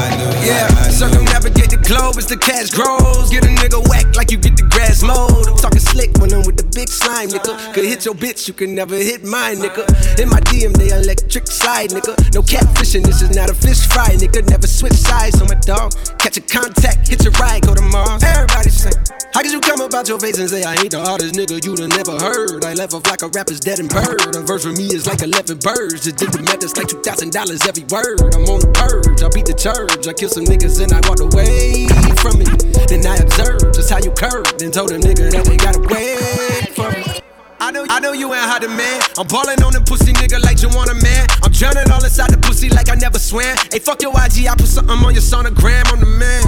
[0.47, 3.31] Yeah, circumnavigate globe as the cash grows.
[3.31, 5.47] Get a nigga whack like you get the grass mowed.
[5.47, 7.55] I'm talking slick when I'm with the big slime, nigga.
[7.73, 9.87] Could hit your bitch, you can never hit mine, nigga.
[10.19, 12.19] In my DM, they electric slide, nigga.
[12.35, 14.43] No catfishing, this is not a fish fry, nigga.
[14.51, 15.95] Never switch sides on my dog.
[16.19, 18.23] Catch a contact, hit your ride, go to Mars.
[18.23, 18.93] Everybody sing.
[19.33, 21.79] How could you come about your face and say I ain't the hardest nigga you'd
[21.79, 22.65] have never heard?
[22.65, 24.35] I left off like a rapper's dead and bird.
[24.35, 26.09] A verse for me is like 11 birds.
[26.09, 27.31] Just did the math, it's like $2,000
[27.69, 28.35] every word.
[28.35, 30.09] I'm on the purge, I beat the church.
[30.09, 31.76] I kill some niggas and I walk away
[32.17, 32.49] from it.
[32.89, 36.73] Then I observed just how you curved and told a nigga that they gotta wait
[36.73, 37.21] for me.
[37.61, 39.01] I know, I know you ain't hot man.
[39.19, 41.27] I'm ballin' on them pussy nigga like you want a man.
[41.45, 43.57] I'm drowning all inside the pussy like I never swam.
[43.73, 45.85] Hey, fuck your IG, I put something on your sonogram.
[45.93, 46.45] I'm the man.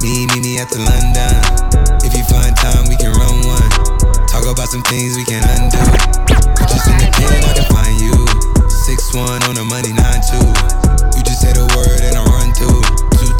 [0.00, 1.36] Me, me, me at the London.
[2.00, 3.70] If you find time, we can run one.
[4.28, 5.82] Talk about some things we can undo.
[6.68, 8.16] Just in the pen, I can find you.
[8.68, 10.46] Six one on the money, nine two.
[11.16, 12.91] You just say the word and I run through.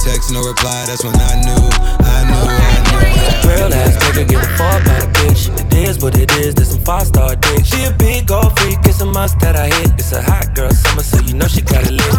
[0.03, 0.85] Two texts, no reply.
[0.87, 1.63] That's when I knew,
[2.03, 3.51] I knew, I knew.
[3.51, 5.49] Real ass nigga give a fuck about a bitch.
[5.67, 7.65] It is what it is, this some five star dick.
[7.65, 9.93] She a big old freak, it's a must that I hit.
[9.95, 12.13] It's a hot girl summer, so you know she got it lit.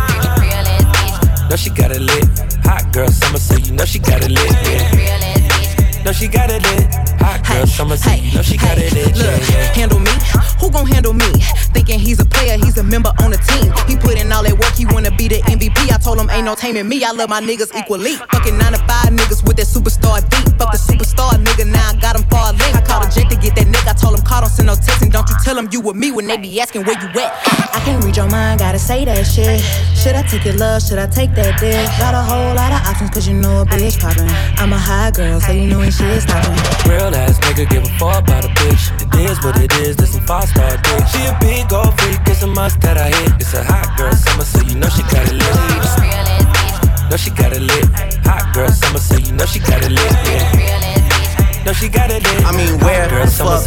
[1.50, 2.26] Know she got it lit.
[2.64, 4.52] Hot girl summer, so you know she got it lit.
[4.64, 6.04] Yeah.
[6.04, 7.13] Know she got it lit.
[7.24, 8.92] Hot girl summer, so you know she got it.
[8.94, 9.74] Look, Yeah, yeah.
[9.80, 10.12] handle me?
[10.60, 11.32] Who gon' handle me?
[11.74, 13.72] Thinking he's a player, he's a member on the team.
[13.88, 15.92] He put in all that work, he wanna be the MVP.
[15.92, 17.04] I told him ain't no taming me.
[17.04, 18.16] I love my niggas equally.
[18.32, 20.52] Fucking nine to five niggas with that superstar beat.
[20.60, 22.76] Fuck the superstar nigga, now I got him far link.
[22.76, 23.90] I called a Jake to get that nigga.
[23.90, 25.96] I told him call, don't send no text, and don't you tell him you with
[25.96, 27.32] me when they be asking where you at.
[27.76, 29.60] I can't read your mind, gotta say that shit.
[29.96, 30.84] Should I take your love?
[30.84, 31.88] Should I take that dick?
[32.00, 34.28] Got a whole lot of options, cause you know a bitch poppin'.
[34.60, 36.83] I'm a high girl, so you know when shit's stoppin'.
[36.88, 38.92] Real ass nigga give a fuck about a bitch.
[39.02, 41.08] It is what it is, this some five star dick.
[41.12, 43.34] She a big old freak, it's a must that I hit.
[43.40, 47.10] It's a hot girl summer, so you know she got it lit.
[47.10, 47.86] Know she got it lit.
[48.26, 50.12] Hot girl summer, so you know she got it lit.
[50.28, 51.66] Yeah.
[51.66, 52.46] Know she got it lit.
[52.46, 53.08] I mean, where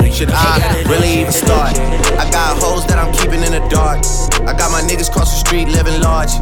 [0.07, 1.79] you should I really even start?
[2.17, 4.01] I got hoes that I'm keeping in the dark.
[4.49, 6.33] I got my niggas cross the street living large.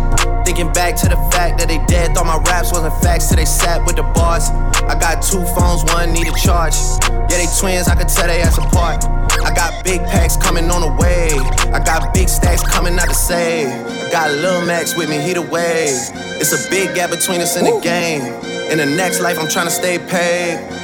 [0.46, 3.44] Thinking back to the fact that they dead, thought my raps wasn't facts so they
[3.44, 4.50] sat with the bars.
[4.88, 6.74] I got two phones, one need a charge.
[7.30, 9.04] Yeah, they twins, I can tell they ass apart.
[9.44, 11.28] I got big packs coming on the way.
[11.72, 13.68] I got big stacks coming out to save.
[13.68, 15.86] I got Lil Max with me, he the way.
[16.40, 18.22] It's a big gap between us in the game.
[18.70, 20.83] In the next life, I'm trying to stay paid.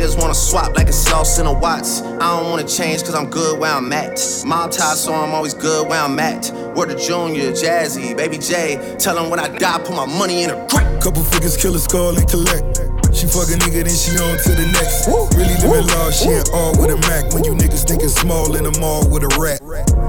[0.00, 2.00] Niggas wanna swap like a sauce in a watts.
[2.00, 4.16] I don't wanna change cause I'm good where I'm at.
[4.46, 6.50] Mob tie, so I'm always good where I'm at.
[6.74, 8.96] Word to Junior, Jazzy, Baby J.
[8.96, 10.88] Tell them when I die, put my money in a grave.
[11.04, 12.80] Couple figures, kill a skull and collect.
[13.12, 15.04] She fuck a nigga, then she on to the next.
[15.36, 17.28] Really living large, she ain't all with a Mac.
[17.36, 19.60] When you niggas thinking small in the mall with a rat.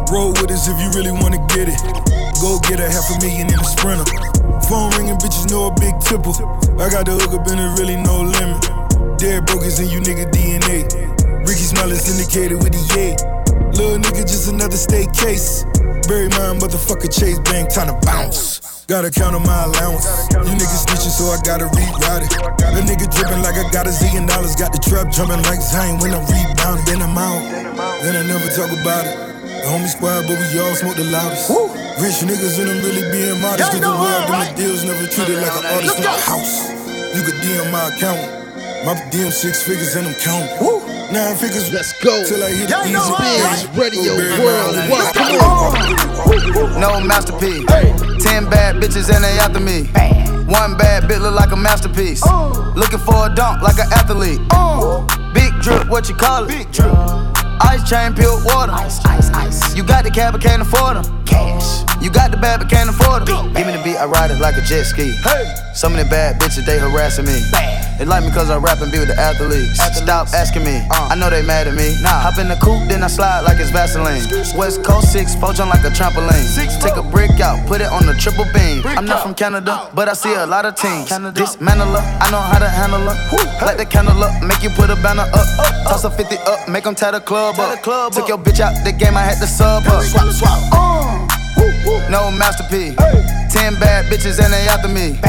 [0.07, 1.75] Roll with us if you really wanna get it.
[2.39, 4.07] Go get a half a million in a sprinter.
[4.71, 6.31] Phone ringing, bitches know a big tipple.
[6.79, 8.80] I got the hook up and there really no limit.
[9.22, 10.82] Dead brokers in you nigga DNA.
[11.45, 13.13] Ricky Smiley syndicated with the yay.
[13.78, 15.61] Little nigga, just another state case.
[16.09, 18.82] Bury my motherfucker Chase Bank, time to bounce.
[18.89, 20.09] Gotta count on my allowance.
[20.34, 22.34] You niggas snitching, so I gotta reroute it.
[22.34, 24.57] The nigga dripping like I got a zillion dollars.
[24.57, 26.89] Got the trap jumping like Zane when I'm rebounding.
[26.89, 27.45] Then I'm out.
[28.01, 29.13] Then I never talk about it.
[29.45, 31.45] The homie squad, but we all smoke the loudest.
[32.01, 33.69] Rich niggas and them really being modest.
[33.69, 36.74] Cause the world, them the deals never treated like an artist in a house.
[37.13, 38.40] You could DM my account.
[38.84, 41.13] My DM six figures and I'm counting.
[41.13, 42.25] Nine figures, let's go.
[42.25, 43.79] Till I hit the easy Spins pay.
[43.79, 45.13] Radio Go Worldwide.
[45.13, 46.82] Come on.
[46.82, 47.63] No masterpiece.
[47.69, 47.93] Hey.
[48.17, 49.86] Ten bad bitches and they after me.
[50.51, 52.23] One bad bitch look like a masterpiece.
[52.25, 52.73] Oh.
[52.75, 54.39] Looking for a dunk like an athlete.
[54.51, 55.05] Oh.
[55.32, 56.47] Big drip, what you call it?
[56.47, 56.91] Big drip.
[57.61, 58.71] Ice chain, pure water.
[58.71, 59.75] Ice, ice, ice.
[59.75, 61.20] You got the cab, but can't afford them.
[61.32, 61.88] Cash.
[62.03, 63.53] You got the bad, but can't afford them.
[63.53, 65.13] Give me the beat, I ride it like a jet ski.
[65.23, 65.45] Hey.
[65.73, 67.39] Some of the bad bitches, they harassing me.
[67.97, 69.77] They like me cause I rap and be with the athletes.
[69.95, 71.93] Stop asking me, I know they mad at me.
[72.01, 72.25] Nah.
[72.25, 74.25] Hop in the coupe, then I slide like it's Vaseline.
[74.57, 76.41] West Coast 6, four jump like a trampoline.
[76.41, 78.82] Six, Take a brick out, put it on the triple beam.
[78.97, 81.09] I'm not from Canada, but I see a lot of teams.
[81.38, 83.15] Dismantle her, I know how to handle her.
[83.63, 85.47] Light the candle up, make you put a banner up.
[85.86, 87.84] Toss a 50 up, make them tie the club up.
[88.11, 90.01] Took your bitch out the game, I had to sub her.
[90.01, 91.20] Swap, swap.
[92.09, 92.95] No masterpiece.
[93.51, 95.19] Ten bad bitches and they after me.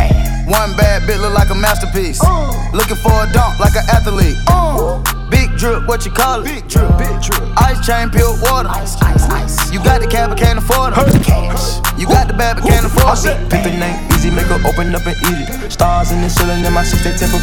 [0.46, 2.20] One bad bitch look like a masterpiece.
[2.22, 2.52] Uh.
[2.72, 4.36] Looking for a dunk like an athlete.
[4.48, 5.02] Uh.
[5.30, 6.44] Big drip, what you call it?
[6.44, 7.40] Big drip, big drip.
[7.56, 8.68] Ice chain, pure water.
[8.68, 9.72] Ice, ice, ice.
[9.72, 11.24] You got the cab, but can't afford it.
[11.24, 11.80] Cash.
[11.98, 13.50] You got the bad, but can't afford it.
[13.50, 15.72] Pick the name, easy, make her open up and eat it.
[15.72, 17.38] Stars in the ceiling, in my seats, they temper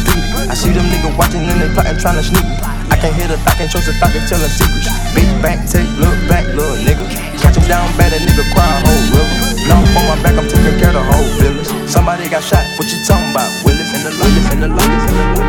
[0.50, 2.79] I see them niggas watching and they plotting, trying to sneak me.
[2.90, 4.90] I can't hear the thought, can't trust the thought, they telling secrets.
[5.14, 7.06] Big back, take, look back, little nigga.
[7.40, 9.40] Catch him down bad, a nigga cry a whole river.
[9.70, 11.70] Long on my back, I'm taking care of the whole village.
[11.88, 13.50] Somebody got shot, what you talking about?
[13.64, 15.40] Willis in the Willis in the Willis in the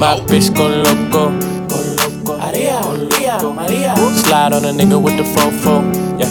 [0.00, 1.30] bitch go loco.
[1.68, 3.96] Go loco, go Maria, Maria, Maria.
[4.16, 5.82] Slide on a nigga with the fofo.
[6.18, 6.26] Yeah.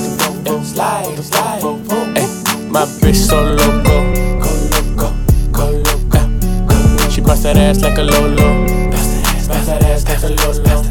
[0.45, 0.63] yeah.
[0.63, 1.61] Slide, slide.
[2.17, 2.25] Ay,
[2.69, 3.95] my bitch so loco.
[4.39, 5.13] Go loco,
[5.51, 7.09] go loco.
[7.09, 8.65] She bust that ass like a lolo.
[8.89, 10.83] Bust that ass like a lolo.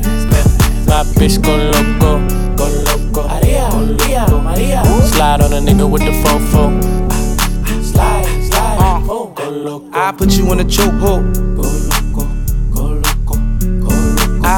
[0.87, 2.18] My bitch go loco,
[2.57, 3.29] go loco.
[3.29, 4.85] Maria, Maria, Maria.
[5.07, 6.81] Slide on a nigga with the fofo.
[7.83, 9.05] Slide, slide.
[9.11, 9.91] Oh, go loco.
[9.93, 11.47] I put you in a chokehold.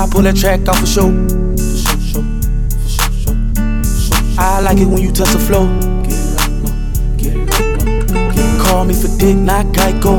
[0.00, 1.08] I pull that track off for show.
[4.38, 5.66] I like it when you touch the floor.
[8.64, 10.16] Call me for dick, not Geico.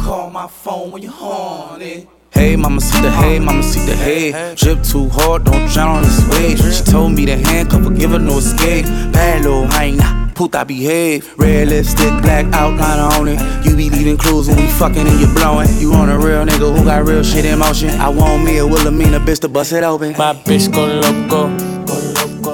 [0.00, 2.06] Call my phone when you're horny.
[2.30, 4.54] Hey, mama, see the hey, mama, see the hey.
[4.54, 6.58] Drip too hard, don't drown on this wave.
[6.72, 8.84] She told me to handcuff her, give her no escape.
[9.12, 11.32] Bad little hyena, puta behave.
[11.38, 13.66] Red lipstick, black outline on it.
[13.66, 15.68] You be leaving clues when we fucking and you blowing.
[15.78, 17.90] You on a real nigga who got real shit in motion.
[18.00, 20.12] I want me a Wilhelmina bitch to bust it open.
[20.18, 21.48] My bitch go loco.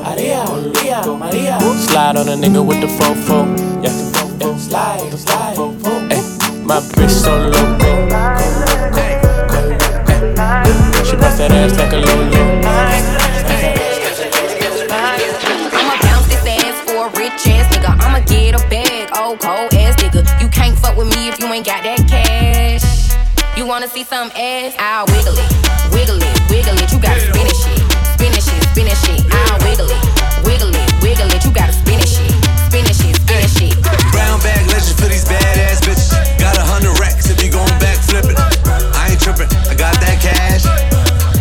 [0.02, 1.60] Maria, Maria, Maria.
[1.60, 3.46] Slide on a nigga with the fofo.
[3.82, 3.90] Yeah.
[4.40, 4.56] yeah.
[4.56, 5.56] Slide, slide.
[6.12, 7.77] Ay, my bitch so loco.
[23.88, 24.74] Wanna see some ass?
[24.78, 25.48] I'll wiggle it,
[25.92, 26.92] wiggle it, wiggle it.
[26.92, 27.80] You gotta spin it shit,
[28.12, 29.20] spin it shit, spin it shit.
[29.32, 30.02] I'll wiggle it,
[30.44, 31.44] wiggle it, wiggle it.
[31.44, 32.28] You gotta spin it shit,
[32.68, 33.74] spin it shit, spin it shit.
[34.12, 36.12] Brown bag legends for these badass bitches.
[36.38, 38.36] Got a hundred racks if you gon' back flip it.
[38.92, 40.68] I ain't trippin', I got that cash.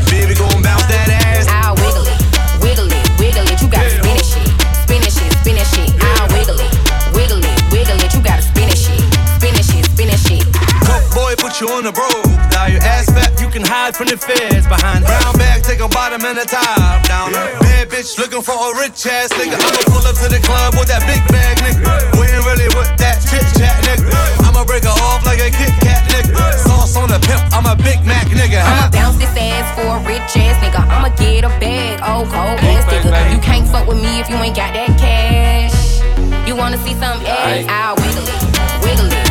[0.07, 1.47] Baby gon' bounce that ass.
[1.51, 2.19] I'll wiggle it,
[2.63, 3.59] wiggle it, wiggle it.
[3.59, 4.47] You gotta spin it shit,
[4.87, 5.89] spin it shit, spin it shit.
[5.99, 6.71] I'll wiggle it,
[7.11, 8.13] wiggle it, wiggle it.
[8.15, 9.01] You gotta spin it shit,
[9.35, 10.43] spin it shit, spin it shit.
[10.87, 12.16] Coke boy, put you on the road.
[13.87, 17.31] Hide from the feds behind brown bag, take a bottom and a top down.
[17.31, 19.55] Bad bitch looking for a rich ass nigga.
[19.55, 21.87] I'ma pull up to the club with that big bag, nigga.
[22.19, 24.11] We ain't really with that chit chat, nigga.
[24.43, 26.35] I'ma break her off like a Kit Kat, nigga.
[26.67, 28.59] Sauce on the pimp, I'm a Big Mac, nigga.
[28.59, 28.91] I'ma Huh?
[28.91, 30.83] bounce this ass for a rich ass nigga.
[30.83, 33.31] I'ma get a bag, oh cold ass nigga.
[33.31, 36.03] You can't fuck with me if you ain't got that cash.
[36.47, 37.63] You wanna see some ass?
[37.71, 38.39] I'll wiggle it,
[38.83, 39.26] wiggle it,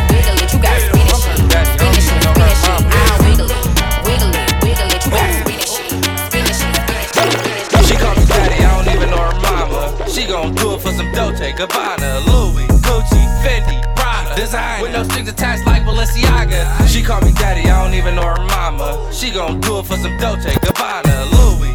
[10.27, 14.35] gon' do it for some Dolce, Gabbana, Louis, Gucci, Fendi, Prada.
[14.35, 16.87] Design with no strings attached like Balenciaga.
[16.87, 19.09] She call me daddy, I don't even know her mama.
[19.11, 21.66] She gon' do it for some Dolce, Gabbana, Louis.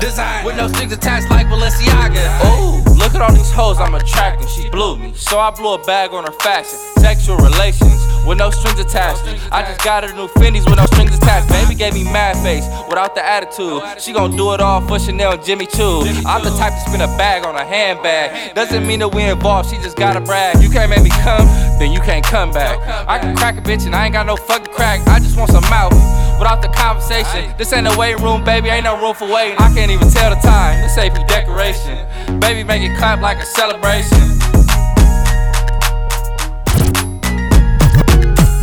[0.00, 2.24] Design with no strings attached like Balenciaga.
[2.44, 4.48] Ooh, look at all these hoes I'm attracting.
[4.48, 6.78] She blew me, so I blew a bag on her fashion.
[6.98, 9.22] Sexual relations with no strings attached.
[9.52, 11.48] I just got her new Fendi's with no strings attached.
[11.48, 13.82] Baby gave me mad face without the attitude.
[14.00, 16.02] She gon' do it all for Chanel and Jimmy Choo.
[16.26, 18.54] I'm the type to spin a bag on a handbag.
[18.54, 20.62] Doesn't mean that we involved, she just gotta brag.
[20.62, 21.46] You can't make me come,
[21.78, 22.78] then you can't come back.
[23.08, 25.06] I can crack a bitch and I ain't got no fucking crack.
[25.06, 25.92] I just want some mouth
[26.38, 27.52] without the conversation.
[27.56, 29.56] This ain't a waiting room, baby, ain't no room for waiting.
[29.58, 32.06] I can't even tell the time, this AP decoration.
[32.40, 34.20] Baby, make it clap like a celebration.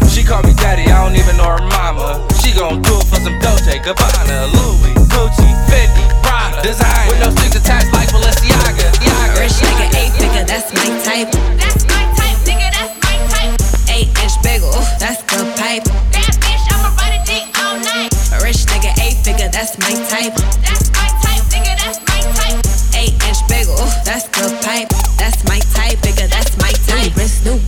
[0.10, 2.22] She call me daddy, I don't even know her mama.
[2.42, 6.62] She gon' do it for some Dolce, Gabbana, Louis, Gucci, Fendi, Prada.
[6.62, 8.88] Design with no strings attached like Balenciaga.
[9.02, 9.40] Yaga.
[9.42, 11.32] Rich nigga, eight figure, that's my type.
[11.58, 13.90] That's my type, nigga, that's my type.
[13.90, 16.13] Eight inch bagel, that's the pipe.
[19.54, 20.34] That's my type.
[20.66, 22.60] That's my type, nigga, that's my type.
[22.98, 24.28] Eight inch bagel, that's
[24.66, 24.90] pipe.
[25.18, 27.14] That's my type, bigger, that's my type.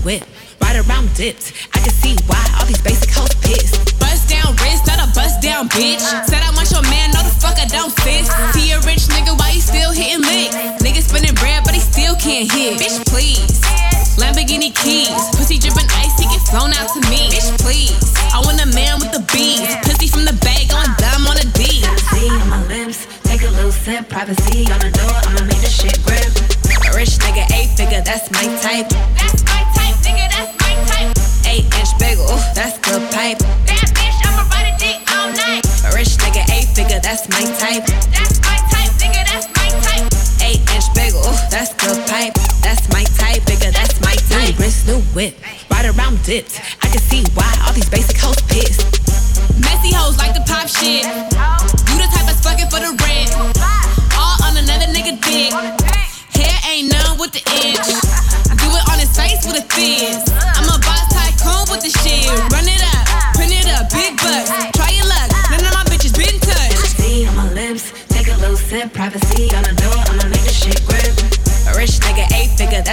[0.04, 0.24] Whip,
[0.62, 1.54] right around dipped.
[1.74, 3.85] I can see why all these basic hoes pissed.
[5.16, 6.04] Bust down bitch.
[6.28, 8.28] Said I want your man, no the fuck I don't sis.
[8.52, 10.52] See a rich nigga, why you still hitting lick?
[10.84, 12.78] Nigga spinning bread, but he still can't hit.
[12.78, 13.64] Bitch, please.
[14.20, 17.32] Lamborghini keys, pussy dripping ice, he get flown out to me.
[17.32, 17.96] Bitch, please.
[18.36, 21.48] I want a man with the bees, pussy from the bag, going dumb on the
[21.56, 21.84] D.
[22.12, 24.12] See on my lips, take a little sip.
[24.12, 26.28] Privacy on the door, I'ma make this shit grip.
[26.92, 28.92] Rich nigga, eight figure, that's my type.
[29.16, 31.16] That's my type, nigga, that's my type.
[31.48, 33.40] Eight inch bagel, that's the pipe.
[33.68, 34.05] Bad bitch, I'ma ride
[35.36, 35.64] a night.
[35.94, 37.86] Rich nigga, eight figure, that's my type.
[38.12, 40.08] That's my type, nigga, that's my type.
[40.44, 42.34] Eight inch bagel, that's the pipe.
[42.64, 44.56] That's my type, bigger, that's my type.
[44.56, 45.36] New wrist, new whip,
[45.72, 46.62] right around dipped.
[46.82, 48.82] I can see why all these basic hoes pissed.
[49.60, 51.06] Messy hoes like to pop shit.
[51.06, 53.32] You the type that's fucking for the rent.
[54.16, 55.52] All on another nigga dick.
[56.36, 57.88] Hair ain't none with the inch.
[58.56, 60.24] Do it on his face with a fizz.
[60.56, 62.28] I'm a boss tycoon with the shit.
[62.52, 63.04] Run it up,
[63.36, 63.75] print it up,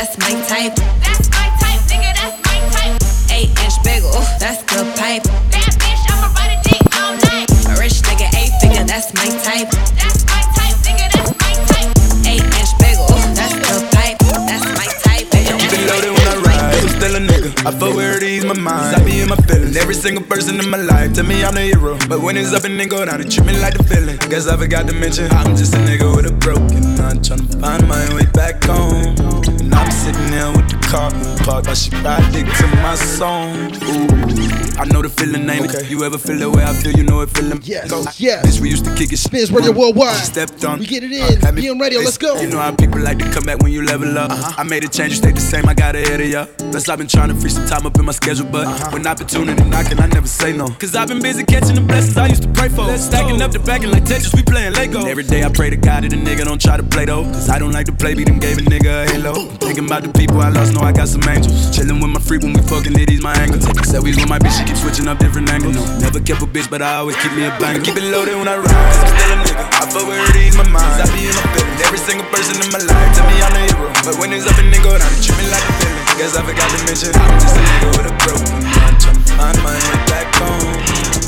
[0.03, 0.75] that's my type.
[0.99, 2.99] That's my type, nigga, that's my type.
[3.31, 4.11] Eight inch bagel,
[4.43, 5.23] that's the pipe.
[5.55, 7.47] Bad bitch, I'ma ride a dick all night.
[7.79, 9.71] Rich nigga, eight figure, that's my type.
[9.95, 11.91] That's my type, nigga, that's my type.
[12.27, 13.07] Eight inch bagel,
[13.39, 14.19] that's the pipe.
[14.51, 15.31] That's my type.
[15.31, 17.51] Bigger, that's Been when I ride, I'm still a nigga.
[17.63, 18.97] I fuck where it ease my mind.
[18.97, 19.77] 'Cause I be in my feelings.
[19.77, 21.97] Every single person in my life tell me I'm the hero.
[22.09, 24.19] But when it's up and then go down, it treat me like the feeling.
[24.29, 27.87] Guess I forgot to mention I'm just a nigga with a broken heart, tryna find
[27.87, 29.62] my way back home.
[29.73, 31.11] I'm sitting there with the car
[31.45, 31.91] parked while she
[32.33, 33.73] dick to my song.
[33.89, 35.75] Ooh, I know the feeling, name it.
[35.75, 36.93] If you ever feel the way I feel?
[36.93, 37.61] You know it feeling.
[37.63, 38.05] Yes, go.
[38.19, 38.47] yes.
[38.47, 39.19] Bitch, we used to kick it.
[39.19, 40.17] Spins Radio uh, Worldwide.
[40.17, 40.79] She stepped on.
[40.79, 41.41] We get it uh, in.
[41.41, 42.01] Had me- Be on radio.
[42.01, 42.41] Let's go.
[42.41, 44.31] You know how people like to come back when you level up.
[44.31, 44.55] Uh-huh.
[44.59, 45.69] I made a change, you stayed the same.
[45.69, 46.47] I got ahead of ya.
[46.71, 48.91] Plus, I've been trying to free some time up in my schedule, but uh-huh.
[48.91, 50.69] when opportunity knocking, I never say no.
[50.69, 52.97] Cause I've been busy catching the blessings I used to pray for.
[52.97, 55.01] Stacking up the backing like Tetris, we playing Lego.
[55.01, 57.25] And every day I pray to God that a nigga don't try to play though.
[57.25, 59.62] Cause I don't like to play, beat them gave a nigga a halo.
[59.63, 61.71] Thinking about the people I lost, know I got some angels.
[61.71, 63.63] Chillin' with my freak when we fucking it, he's my angle.
[63.63, 65.79] Taking selfies with my bitch, she keep switching up different angles.
[65.79, 67.81] No, never kept a bitch, but I always keep me a bang.
[67.81, 68.69] Keep it loaded when I ride.
[68.69, 69.63] I'm still a nigga.
[69.63, 70.99] I fuck with her, ease my mind.
[70.99, 71.81] I be in my feelings.
[71.87, 73.89] Every single person in my life tell me I'm a hero.
[74.03, 76.05] But when it's up and then go down, treat me like a villain.
[76.19, 78.97] Guess I forgot to mention I'm just a nigga with a broken mind.
[78.99, 80.75] Trying to find my head back home.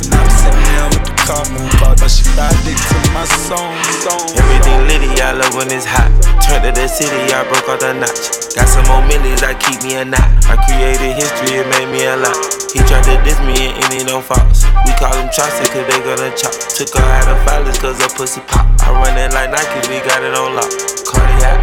[0.05, 2.25] And I'm sitting there with the car moon park, but she
[2.65, 3.73] dick to my song.
[4.05, 6.13] song Everything litty, I love when it's hot.
[6.45, 8.53] Turn to the city, I broke all the notch.
[8.53, 10.29] Got some more millions, I keep me a knot.
[10.47, 12.37] I created history, it made me a lot.
[12.71, 14.69] He tried to diss me and any no false.
[14.85, 16.53] We call him Chaucer, cause they gonna chop.
[16.53, 18.69] Took her out of violence, cause her pussy pop.
[18.85, 20.71] I run it like Nike, we got it on lock.
[21.09, 21.59] Cardiac.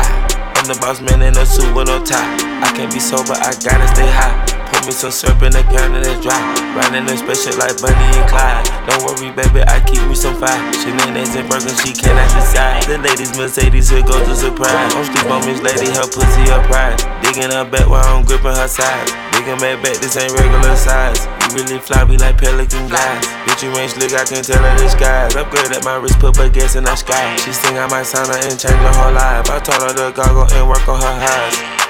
[0.58, 2.18] I'm the boss man in a suit with no tie.
[2.66, 4.51] I can't be sober, I gotta stay high.
[4.82, 6.42] Put me some syrup in the can and dry.
[6.74, 8.66] Riding the special like Bunny and Clyde.
[8.90, 10.58] Don't worry, baby, I keep me some fire.
[10.74, 12.90] Shenanigans and Birkin, she cannot decide.
[12.90, 14.90] The ladies Mercedes, here goes the surprise.
[15.30, 16.98] On Miss Lady, her pussy, her pride.
[17.22, 19.06] Digging her back while I'm gripping her side.
[19.38, 21.30] Digging back back, this ain't regular size.
[21.46, 23.22] You really fly me like pelican guys.
[23.46, 25.38] Bitch, you ain't slick, I can tell her skies.
[25.38, 27.38] Upgrade at my wrist, put her gas in the sky.
[27.38, 29.46] She think I might sign her and change her whole life.
[29.46, 31.81] I told her to goggle and work on her eyes.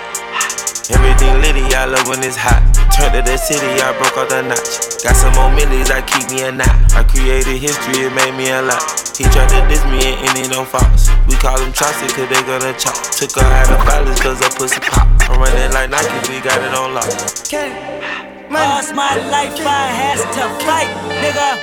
[0.91, 2.61] Everything litty, I love when it's hot.
[2.91, 4.99] Turned to the city, I broke all the notch.
[5.03, 6.71] Got some more millions, I keep me a knot.
[6.93, 8.83] I created history, it made me a lot.
[9.15, 11.09] He tried to diss me and any no false.
[11.27, 12.95] We call him Chaucer, cause they gonna chop.
[13.15, 15.07] Took her out of violence, cause her pussy pop.
[15.31, 17.07] I'm running like Nike, we got it on lock.
[17.47, 17.71] Okay.
[18.51, 20.91] Lost my life, I has to fight,
[21.23, 21.59] nigga.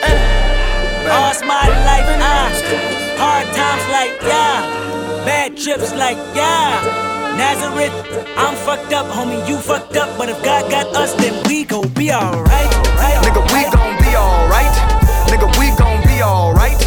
[1.08, 7.07] Lost my life, I hard times like yeah, bad trips like yeah.
[7.36, 7.92] Nazareth,
[8.36, 10.16] I'm fucked up, homie, you fucked up.
[10.18, 12.70] But if God got us, then we gon' be alright.
[13.24, 14.74] Nigga, we gon' be alright.
[15.28, 16.80] Nigga, we gon' be alright.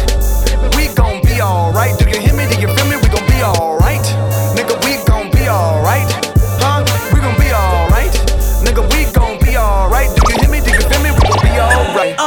[0.76, 1.98] We gon' be alright.
[1.98, 2.46] Do you hear me?
[2.48, 2.96] Do you feel me?
[2.96, 4.01] We gon' be alright.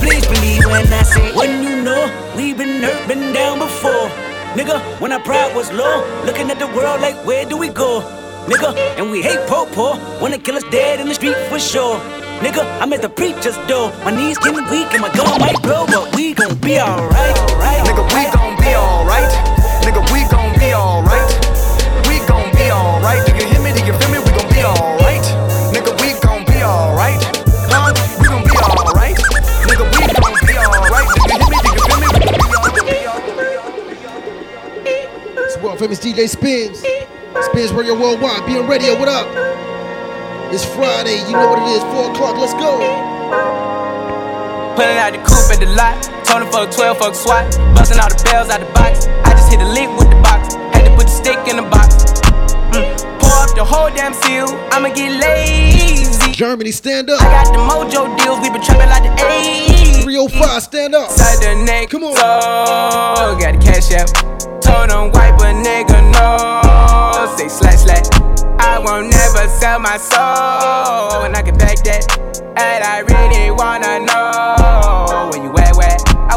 [0.00, 2.02] Please believe when I say, when you know
[2.36, 4.08] we've been hurt, been down before.
[4.56, 8.00] Nigga, when our pride was low, looking at the world like, where do we go?
[8.46, 11.98] Nigga, and we hate po po, wanna kill us dead in the street for sure.
[12.40, 15.86] Nigga, I'm at the preacher's door, my knees getting weak and my gun might blow,
[15.86, 17.36] but we gon' be alright.
[17.86, 19.30] Nigga, we gon' be alright.
[19.84, 21.30] Nigga, we gon' be alright.
[22.08, 23.22] We gon' be alright.
[23.26, 23.72] Do you hear me?
[23.72, 24.18] Do you feel me?
[24.18, 24.89] We gon' be alright.
[35.80, 36.84] Famous DJ Spins.
[37.46, 38.44] Spins Radio Worldwide.
[38.44, 39.24] Being radio, what up?
[40.52, 41.24] It's Friday.
[41.24, 41.80] You know what it is.
[41.80, 42.36] 4 o'clock.
[42.36, 42.76] Let's go.
[44.76, 45.96] Pulling out the coupe at the lot.
[46.26, 47.48] Tony fuck 12, fuck SWAT.
[47.74, 49.06] Busting all the bells out the box.
[49.24, 50.52] I just hit a lick with the box.
[50.76, 52.04] Had to put the stick in the box.
[52.76, 52.84] Mm.
[53.16, 54.52] Pour up the whole damn seal.
[54.76, 56.32] I'ma get lazy.
[56.32, 57.22] Germany, stand up.
[57.22, 58.38] I got the mojo deals.
[58.40, 59.69] We been trapping like the 80s.
[60.10, 61.08] 305, stand up.
[61.08, 61.90] Side the neck.
[61.90, 62.16] Come on.
[62.16, 64.10] So, got the cash out.
[64.60, 67.36] Told them wipe a nigga no.
[67.36, 68.06] Say slash slash.
[68.58, 71.22] I won't never sell my soul.
[71.22, 72.10] And I can back that.
[72.56, 75.59] And I really wanna know where you at, where?
[75.59, 75.59] I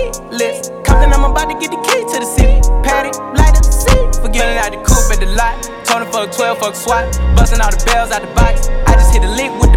[0.00, 0.68] keyless.
[0.84, 2.60] Compton, I'm about to get the key to the city.
[2.82, 4.22] Patty, light up the seat.
[4.22, 5.56] Forgetting out the coupe at the lot.
[5.84, 7.04] Tony fuck 12, fuck SWAT.
[7.36, 8.68] Busting all the bells out the box.
[8.86, 9.69] I just hit a lick with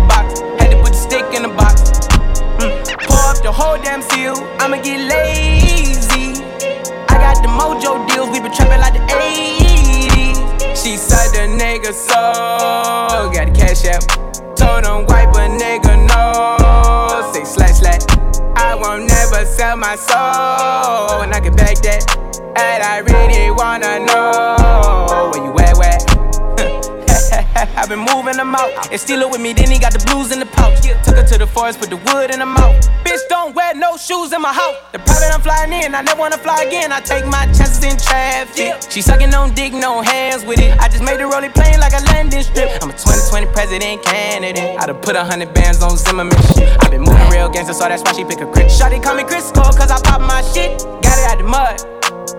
[27.94, 28.72] been moving them out.
[28.92, 30.82] And steal it with me, then he got the blues in the pouch.
[31.06, 32.76] Took her to the forest, put the wood in the mouth.
[33.06, 34.76] Bitch, don't wear no shoes in my house.
[34.92, 36.92] The private I'm flying in, I never wanna fly again.
[36.92, 38.82] I take my chances in traffic.
[38.90, 40.74] She sucking on dick, no hands with it.
[40.80, 42.82] I just made the rolling plane like a landing strip.
[42.82, 44.80] I'm a 2020 president candidate.
[44.80, 46.70] I done put a hundred bands on Zimmerman shit.
[46.82, 48.72] i been moving real gangster, so that's why she pick a crit.
[48.72, 50.82] Shotty call me Chris Cole, cause I pop my shit.
[51.06, 51.78] Got it out the mud.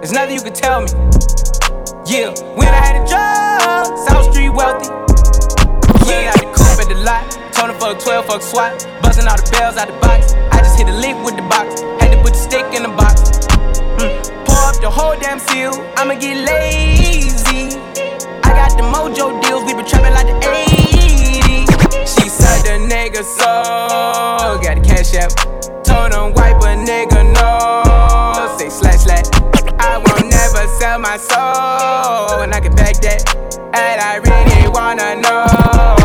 [0.03, 0.91] There's nothing you can tell me.
[2.07, 5.14] Yeah, when I had a job, South Street wealthy.
[7.05, 7.31] Lot.
[7.53, 8.73] Told him fuck 12, fuck SWAT.
[9.03, 10.33] Buzzing all the bells out the box.
[10.51, 11.83] I just hit a lick with the box.
[12.01, 13.47] Had to put the stick in the box.
[14.01, 14.11] Mm.
[14.49, 15.73] Pour up the whole damn seal.
[15.97, 17.77] I'ma get lazy.
[18.43, 19.63] I got the mojo deals.
[19.65, 21.69] We been trapping like the 80s.
[22.09, 24.59] She said the nigga so.
[24.65, 25.31] Got the cash app.
[25.85, 28.59] Told him wipe a nigga no.
[28.59, 29.29] Say slash slash.
[29.79, 32.41] I won't never sell my soul.
[32.43, 33.21] And I can back that.
[33.75, 36.04] And I really wanna know.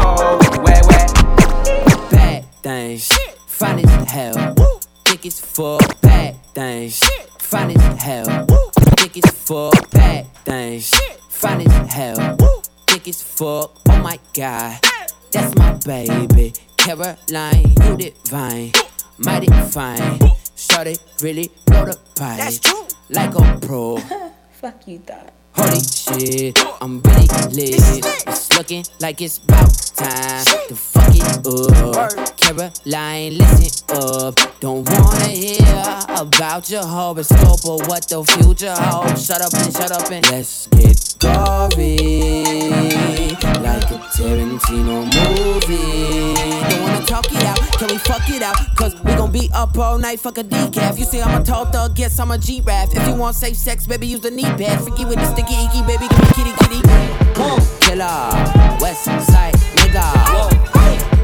[3.60, 4.55] Fine as hell.
[5.26, 6.01] As fuck.
[6.01, 6.99] Bad things.
[7.39, 8.47] Fine as hell.
[8.97, 9.91] As fuck.
[9.91, 10.91] Bad things.
[11.28, 12.38] Fine as hell.
[12.88, 13.78] As fuck.
[13.89, 14.80] Oh my god.
[15.32, 16.53] That's my baby.
[16.78, 18.72] Caroline, you divine.
[19.18, 20.20] Mighty fine.
[20.55, 22.64] Started really blow the pipe.
[23.10, 23.97] Like a pro.
[24.53, 25.34] Fuck you, thought.
[25.53, 28.05] Holy shit, I'm really lit.
[28.28, 32.37] It's looking like it's about time to fuck it up.
[32.37, 34.39] Caroline, listen up.
[34.59, 35.59] Don't wanna hear
[36.15, 39.25] about your horoscope or what the future holds.
[39.25, 41.97] Shut up and shut up and let's get gory.
[43.59, 46.33] Like a Tarantino movie.
[46.69, 48.55] Don't wanna talk it out, can we fuck it out?
[48.75, 50.97] Cause we gon' be up all night, fuck a decaf.
[50.97, 52.89] You say I'm a tall thug, guess I'm a G-Rap.
[52.93, 54.81] If you want safe sex, baby, use the knee pad.
[54.81, 56.81] Freaky with the sticky icky, baby, give me kitty kitty.
[57.35, 59.38] Boom, killer, west side
[59.89, 60.05] nigga.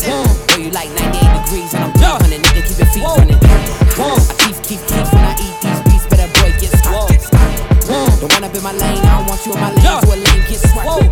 [0.05, 3.39] Boom, girl, you like 98 degrees and I'm 300, nigga, keep your feet running.
[3.41, 7.09] I keep, keep, keep when I eat these beats, better boy, get swole.
[7.85, 10.17] Don't run up in my lane, I don't want you in my lane, to a
[10.17, 11.05] lane, get swole.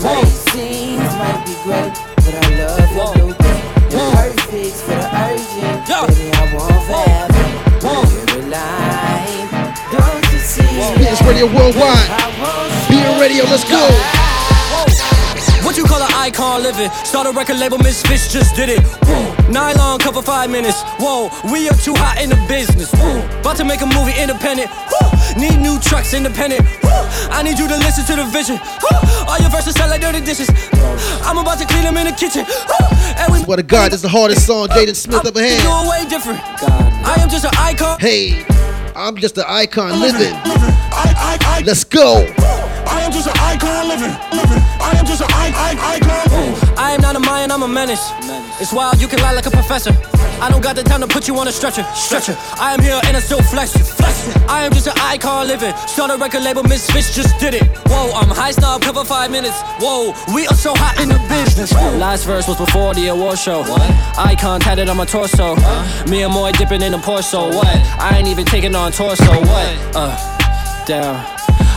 [0.00, 3.62] Crazy scenes might be great, but I love your blue thing.
[3.90, 7.46] You're perfect for the urgent, baby, I want forever.
[7.80, 9.48] Caroline,
[9.90, 10.82] don't you see?
[10.82, 12.08] Spins Radio Worldwide.
[12.88, 14.39] Being radio, let's go.
[16.20, 16.90] Icon living?
[17.04, 18.80] Start a record label, Misfits just did it.
[19.08, 19.50] Whoa.
[19.50, 20.82] Nylon cover five minutes.
[21.00, 22.92] Whoa, we are too hot in the business.
[22.92, 23.24] Whoa.
[23.40, 24.68] About to make a movie independent.
[24.70, 25.08] Whoa.
[25.40, 26.62] Need new trucks independent.
[26.84, 27.08] Whoa.
[27.32, 28.56] I need you to listen to the vision.
[28.60, 29.26] Whoa.
[29.32, 30.48] All your verses sound like dirty dishes.
[31.24, 32.44] I'm about to clean them in the kitchen.
[33.16, 35.62] And we Swear to God, this is the hardest song Jaden Smith ever had.
[35.64, 36.40] doing way different.
[37.02, 37.98] I am just an icon.
[37.98, 38.44] Hey,
[38.94, 40.34] I'm just an icon living.
[41.64, 42.26] Let's go.
[42.86, 44.14] I am just an icon living.
[44.32, 44.62] living.
[44.80, 45.60] I am just an icon.
[46.78, 48.12] I am not a Mayan, I'm a menace.
[48.60, 49.92] It's wild, you can lie like a professor.
[50.40, 51.84] I don't got the time to put you on a stretcher.
[51.94, 52.34] Stretcher.
[52.58, 53.76] I am here and I still flex.
[54.48, 55.74] I am just an icon living.
[55.86, 57.64] Start a record label, Misfits just did it.
[57.88, 59.60] Whoa, I'm high snob, cover five minutes.
[59.80, 61.72] Whoa, we are so hot in the business.
[61.72, 63.60] Last verse was before the award show.
[63.62, 63.90] What?
[64.18, 65.56] Icon tatted on my torso.
[66.08, 67.48] Me and Moy dipping in the Porso.
[67.48, 67.66] What?
[68.00, 69.24] I ain't even taking on torso.
[69.24, 69.94] What?
[69.94, 71.39] Uh, damn.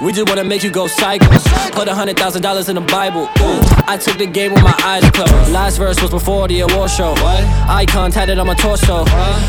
[0.00, 1.26] We just wanna make you go psycho.
[1.72, 3.22] Put a hundred thousand dollars in the Bible.
[3.22, 5.50] Ooh, I took the game with my eyes closed.
[5.50, 7.12] Last verse was before the award show.
[7.12, 7.42] What?
[7.68, 9.04] Icon tatted on my torso.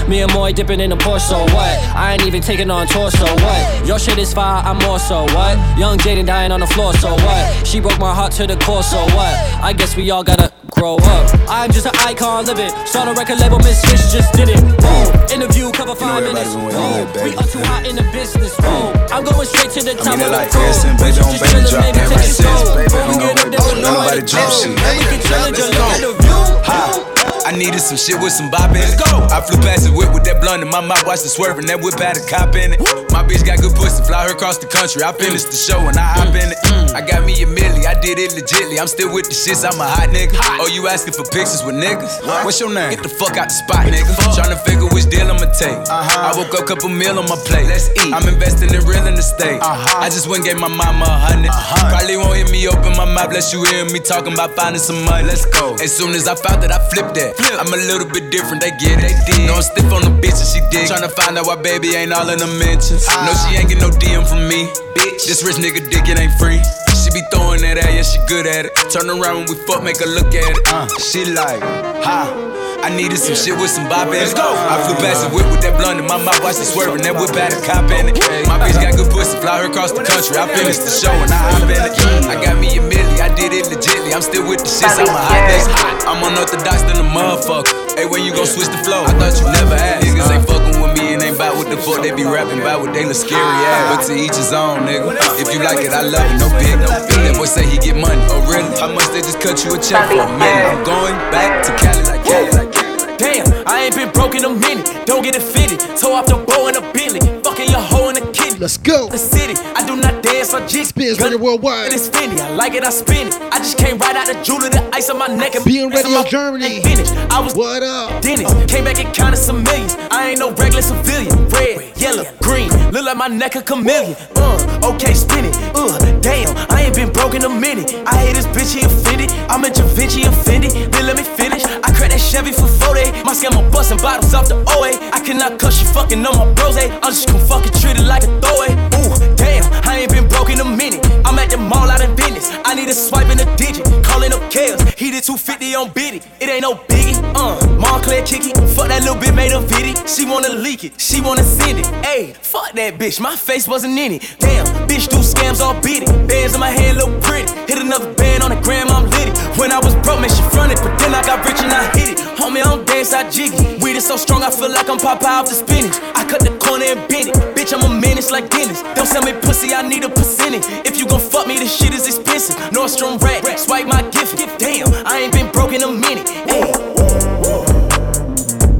[0.08, 1.28] Me and Moy dipping in the Porsche.
[1.28, 1.74] So what?
[1.96, 3.26] I ain't even taking on torso.
[3.26, 3.88] What?
[3.88, 5.24] Your shit is fire, I'm more so.
[5.36, 5.58] What?
[5.78, 6.94] Young Jaden dying on the floor.
[6.94, 7.68] So what?
[7.68, 8.84] She broke my heart to the core.
[8.84, 9.36] So what?
[9.62, 11.26] I guess we all gotta grow up.
[11.50, 12.70] I'm just an icon living.
[12.86, 14.60] Start a record label, Misfits just did it.
[14.80, 15.34] Whoa.
[15.34, 16.54] Interview cover five minutes.
[16.54, 17.24] Whoa.
[17.24, 18.56] We are too hot in the business.
[18.60, 18.94] Whoa.
[19.12, 21.66] I'm going straight to the top mean of the like this and baby on baby
[21.68, 22.94] drop ever since, baby.
[22.94, 24.78] We Don't get up there know with no nobody drop shit.
[24.78, 26.08] And we can challenge Let's you.
[26.08, 27.17] Look at the view.
[27.48, 29.00] I needed some shit with some bop in it.
[29.00, 29.24] Go.
[29.32, 31.64] I flew past the whip with that blunt in my mouth, watched the swerving.
[31.72, 32.84] That whip had a cop in it.
[33.16, 35.00] My bitch got good pussy, fly her across the country.
[35.00, 36.60] I finished the show and I hop in it.
[36.92, 38.84] I got me a milli, I did it legitly.
[38.84, 40.36] I'm still with the shits, I'm a hot nigga.
[40.60, 42.20] Oh, you asking for pictures with niggas?
[42.44, 42.92] What's your name?
[42.92, 44.12] Get the fuck out the spot, nigga.
[44.36, 45.80] Tryna figure which deal I'ma take.
[45.88, 47.72] I woke up, couple meal on my plate.
[47.72, 48.12] Let's eat.
[48.12, 49.64] I'm investing in real estate.
[49.64, 50.04] Uh-huh.
[50.04, 51.56] I just went and gave my mama a hundred.
[51.56, 51.96] Uh-huh.
[51.96, 55.00] Probably won't hear me open my mouth, bless you hear me talking about finding some
[55.08, 55.24] money.
[55.24, 55.80] Let's go.
[55.80, 57.37] As soon as I found that, I flipped that.
[57.58, 59.14] I'm a little bit different, they get it.
[59.48, 60.90] No, I'm stiff on the bitch and she dig.
[60.90, 63.08] Tryna find out why baby ain't all in the mentions.
[63.08, 64.68] No, she ain't get no DM from me.
[64.98, 66.62] Bitch, this rich nigga dick, it ain't free.
[66.98, 68.76] She be throwing that at, yeah, she good at it.
[68.92, 70.60] Turn around when we fuck, make her look at it.
[70.68, 71.62] Uh, she like,
[72.04, 72.30] ha.
[72.78, 74.38] I needed some shit with some bop in it.
[74.38, 77.02] I flew past the whip with that blunt in my mouth, watched it swerving.
[77.02, 78.16] That whip had a cop in it.
[78.46, 80.38] My bitch got good pussy, fly her across the country.
[80.38, 82.30] I finished the show and I hop in it.
[82.30, 83.87] I got me a milli, I did it legitly.
[84.18, 85.70] I'm still with the shits, I'm a hot bitch.
[86.10, 87.70] I'm unorthodox than a motherfucker.
[87.94, 89.06] Hey, when you gon' switch the flow?
[89.06, 90.10] I thought you never asked.
[90.10, 90.58] Niggas ain't uh-huh.
[90.58, 93.06] fucking with me and ain't bout what the fuck they be rapping about what they
[93.06, 93.94] look scary ass.
[93.94, 95.14] But to each his own, nigga.
[95.38, 96.42] If you like it, I love it.
[96.42, 97.30] No big, no big.
[97.30, 98.18] That boy say he get money.
[98.34, 98.66] Oh, really?
[98.82, 100.66] How much they just cut you a check for a minute?
[100.66, 103.14] I'm going back to Cali like Cali like Cali.
[103.22, 103.46] Damn,
[103.88, 104.86] ain't been broke in a minute.
[105.06, 105.80] Don't get it fitted.
[105.98, 107.22] Toe off the bow in a Bentley.
[107.42, 108.60] Fucking your hoe in a kidney.
[108.60, 109.08] Let's go.
[109.10, 109.56] The city.
[109.76, 110.86] I do not dance or jig.
[110.86, 111.94] Spins radio worldwide.
[111.94, 112.40] It's Fendi.
[112.40, 113.36] I like it, I spin it.
[113.52, 115.56] I just came right out of jeweler, the ice on my neck.
[115.56, 116.82] And Being radio Germany.
[116.82, 117.10] Finish.
[117.32, 118.22] I was what up?
[118.22, 118.52] Dennis.
[118.70, 119.96] Came back and counted some millions.
[120.12, 121.32] I ain't no regular civilian.
[121.50, 122.70] Red, yellow, green.
[122.92, 124.16] Look like my neck a chameleon.
[124.36, 125.56] Uh, okay, spin it.
[125.74, 126.52] Uh, damn.
[126.70, 127.94] I ain't been broke in a minute.
[128.06, 129.32] I hate this bitch, he offended.
[129.50, 130.72] I'm a Da Vinci offended.
[130.92, 131.64] Then let me finish.
[131.64, 133.24] I that Chevy for 40.
[133.24, 134.98] My scam on busting bottles off the OA.
[135.14, 136.78] I cannot cuss you fucking on my bros.
[136.78, 136.90] eh?
[137.04, 138.74] I'm just gonna fucking treat it like a throwaway.
[138.98, 141.06] Ooh, damn, I ain't been broke in a minute.
[141.26, 142.52] I'm at the mall out of business.
[142.66, 143.86] I need a swipe in a digit.
[144.04, 144.82] Calling up chaos.
[144.98, 146.22] He did 250 on biddy.
[146.40, 147.18] It ain't no biggie.
[147.36, 148.54] Uh, Montclair kicky.
[148.74, 149.94] Fuck that little bit made a viddy.
[150.08, 151.00] She wanna leak it.
[151.00, 151.86] She wanna send it.
[152.04, 153.20] Ayy, fuck that bitch.
[153.20, 154.36] My face wasn't in it.
[154.40, 156.10] Damn, bitch do scams all beat it.
[156.28, 157.52] Bands in my hand look pretty.
[157.68, 159.32] Hit another band on the gram, I'm litty.
[159.60, 160.80] When I was broke, man, she fronted.
[160.82, 162.18] But then I got rich and I hit it.
[162.40, 163.78] Homie, I don't dance, I jiggy.
[163.84, 165.98] Weed is so strong, I feel like I'm Popeye off the spinach.
[166.16, 167.36] I cut the corner and bend it.
[167.56, 168.82] Bitch, I'm a menace like Dennis.
[168.96, 170.66] Don't sell me pussy, I need a percentage.
[170.86, 172.56] If you gon' fuck me, this shit is expensive.
[172.72, 174.38] Nordstrom rack, swipe my gift.
[174.60, 176.28] Damn, I ain't been broke in a minute.
[176.48, 176.72] Ayy.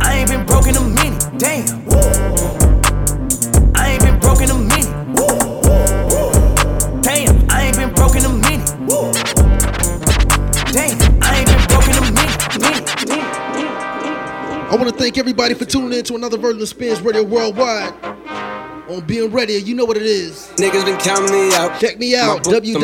[0.02, 1.24] I ain't been broke in a minute.
[1.38, 2.17] Damn.
[14.70, 17.94] I want to thank everybody for tuning in to another version of Spins Radio Worldwide.
[18.90, 20.48] On being ready, you know what it is.
[20.56, 21.78] Niggas been counting me out.
[21.80, 22.82] Check me out, My book, some-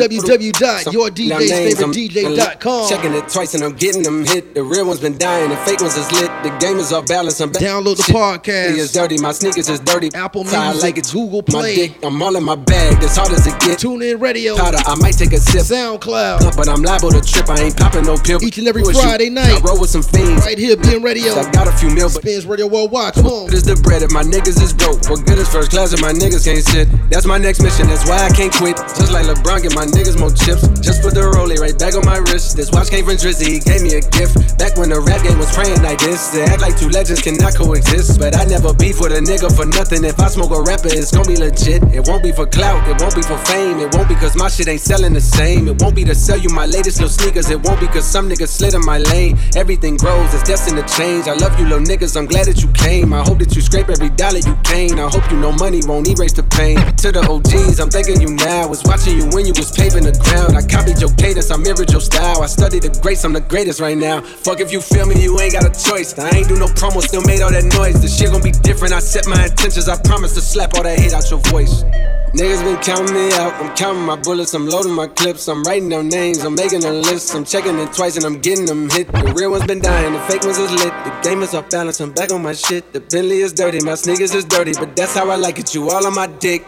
[0.92, 2.88] www.yourdjsfavoritedj.com.
[2.90, 4.54] Checking it twice and I'm getting them hit.
[4.54, 6.30] The real ones been dying, the fake ones is lit.
[6.44, 7.40] The game is off balance.
[7.40, 7.62] I'm back.
[7.62, 8.76] Download the Shit, podcast.
[8.76, 9.16] It is dirty.
[9.16, 10.10] My sneakers is dirty.
[10.12, 11.08] Apple So I Music, like it.
[11.10, 11.74] Google My Play.
[11.74, 13.02] dick, I'm all in my bag.
[13.02, 13.78] As hard as it get.
[13.78, 14.54] Tune in radio.
[14.54, 15.64] Powder, I might take a sip.
[15.64, 16.54] SoundCloud.
[16.54, 17.48] But I'm liable to trip.
[17.48, 18.44] I ain't popping no pill.
[18.44, 19.02] Each and every Who is you?
[19.08, 19.56] Friday night.
[19.56, 20.44] I roll with some fiends.
[20.44, 21.32] Right here, being radio.
[21.32, 23.14] I got a few mil, but Spins Radio Worldwide.
[23.14, 23.44] Come on.
[23.48, 25.00] What is the bread if my niggas is broke?
[25.08, 26.92] What good is first class if my niggas can't sit?
[27.08, 28.76] That's my next mission, that's why I can't quit.
[29.00, 30.68] Just like LeBron, get my niggas more chips.
[30.84, 32.56] Just put the rollie right back on my wrist.
[32.56, 34.36] This watch came from Drizzy, he gave me a gift.
[34.58, 36.33] Back when the rap game was praying like this.
[36.34, 38.18] They act like two legends cannot coexist.
[38.18, 40.02] But I never beef with a nigga for nothing.
[40.02, 41.78] If I smoke a rapper, it's gonna be legit.
[41.94, 43.78] It won't be for clout, it won't be for fame.
[43.78, 45.68] It won't be cause my shit ain't selling the same.
[45.68, 47.50] It won't be to sell you my latest little sneakers.
[47.50, 49.38] It won't be cause some niggas slid in my lane.
[49.54, 51.28] Everything grows, it's destined to change.
[51.28, 53.12] I love you little niggas, I'm glad that you came.
[53.12, 54.98] I hope that you scrape every dollar you gain.
[54.98, 56.82] I hope you know money won't erase the pain.
[57.06, 58.66] To the OGs, I'm thanking you now.
[58.66, 60.58] Was watching you when you was paving the ground.
[60.58, 62.42] I copied your cadence, I mirrored your style.
[62.42, 64.20] I studied the greats, I'm the greatest right now.
[64.20, 66.10] Fuck if you feel me, you ain't got a choice.
[66.24, 68.00] I ain't do no promo, still made all that noise.
[68.00, 68.94] The shit gon' be different.
[68.94, 69.88] I set my intentions.
[69.88, 71.84] I promise to slap all that hate out your voice.
[72.32, 73.52] Niggas been counting me out.
[73.60, 74.54] I'm counting my bullets.
[74.54, 75.46] I'm loading my clips.
[75.48, 76.42] I'm writing down names.
[76.42, 77.34] I'm making a list.
[77.34, 79.06] I'm checking it twice and I'm getting them hit.
[79.12, 80.14] The real ones been dying.
[80.14, 80.92] The fake ones is lit.
[81.04, 82.00] The game is off balance.
[82.00, 82.92] I'm back on my shit.
[82.92, 83.84] The Bentley is dirty.
[83.84, 84.72] My sneakers is dirty.
[84.72, 85.74] But that's how I like it.
[85.74, 86.64] You all on my dick.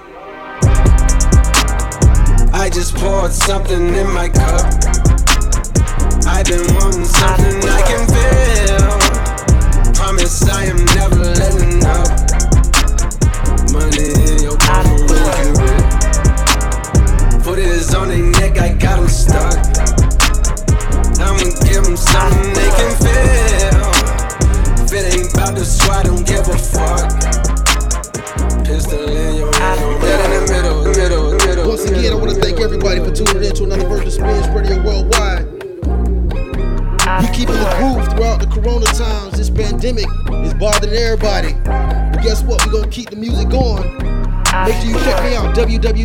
[2.52, 4.66] I just poured something in my cup.
[6.28, 8.75] I've been wanting something I can feel.
[10.26, 12.08] Promise I am never letting up.
[13.70, 15.06] Money in your pocket.
[17.44, 19.08] Put it on their neck, I got 'em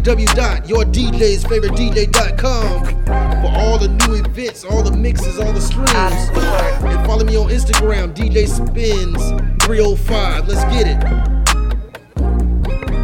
[0.02, 5.92] www.yourdjsfavoritedj.com for all the new events, all the mixes, all the streams.
[5.92, 9.22] And follow me on Instagram, DJ Spins
[9.64, 10.48] 305.
[10.48, 11.00] Let's get it.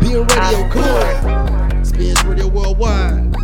[0.02, 1.86] Being radio, come on.
[1.86, 3.36] Spins Radio Worldwide.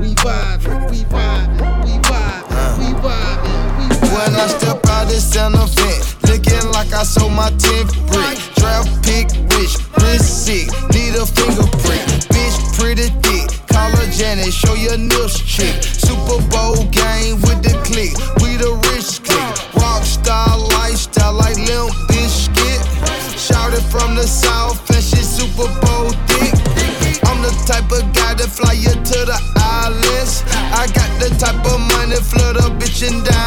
[0.00, 2.76] We vibing, we vibing, we vibing, uh.
[2.78, 4.12] we vibing, we vibing.
[4.12, 8.38] When I step out this Santa vent, looking like I sold my 10th brick.
[8.56, 11.61] Draft pick rich, wrist sick, need a fingerprint.
[14.22, 15.82] Janet, show your nips trick.
[15.82, 18.14] Super Bowl game with the click.
[18.38, 19.54] We the rich click.
[19.74, 22.86] Rockstar lifestyle like Limp Biscuit.
[23.34, 26.54] Shouted from the south and she Super Bowl thick.
[27.26, 30.44] I'm the type of guy that fly you to the islands.
[30.70, 33.41] I got the type of money, flood a bitch and diamonds.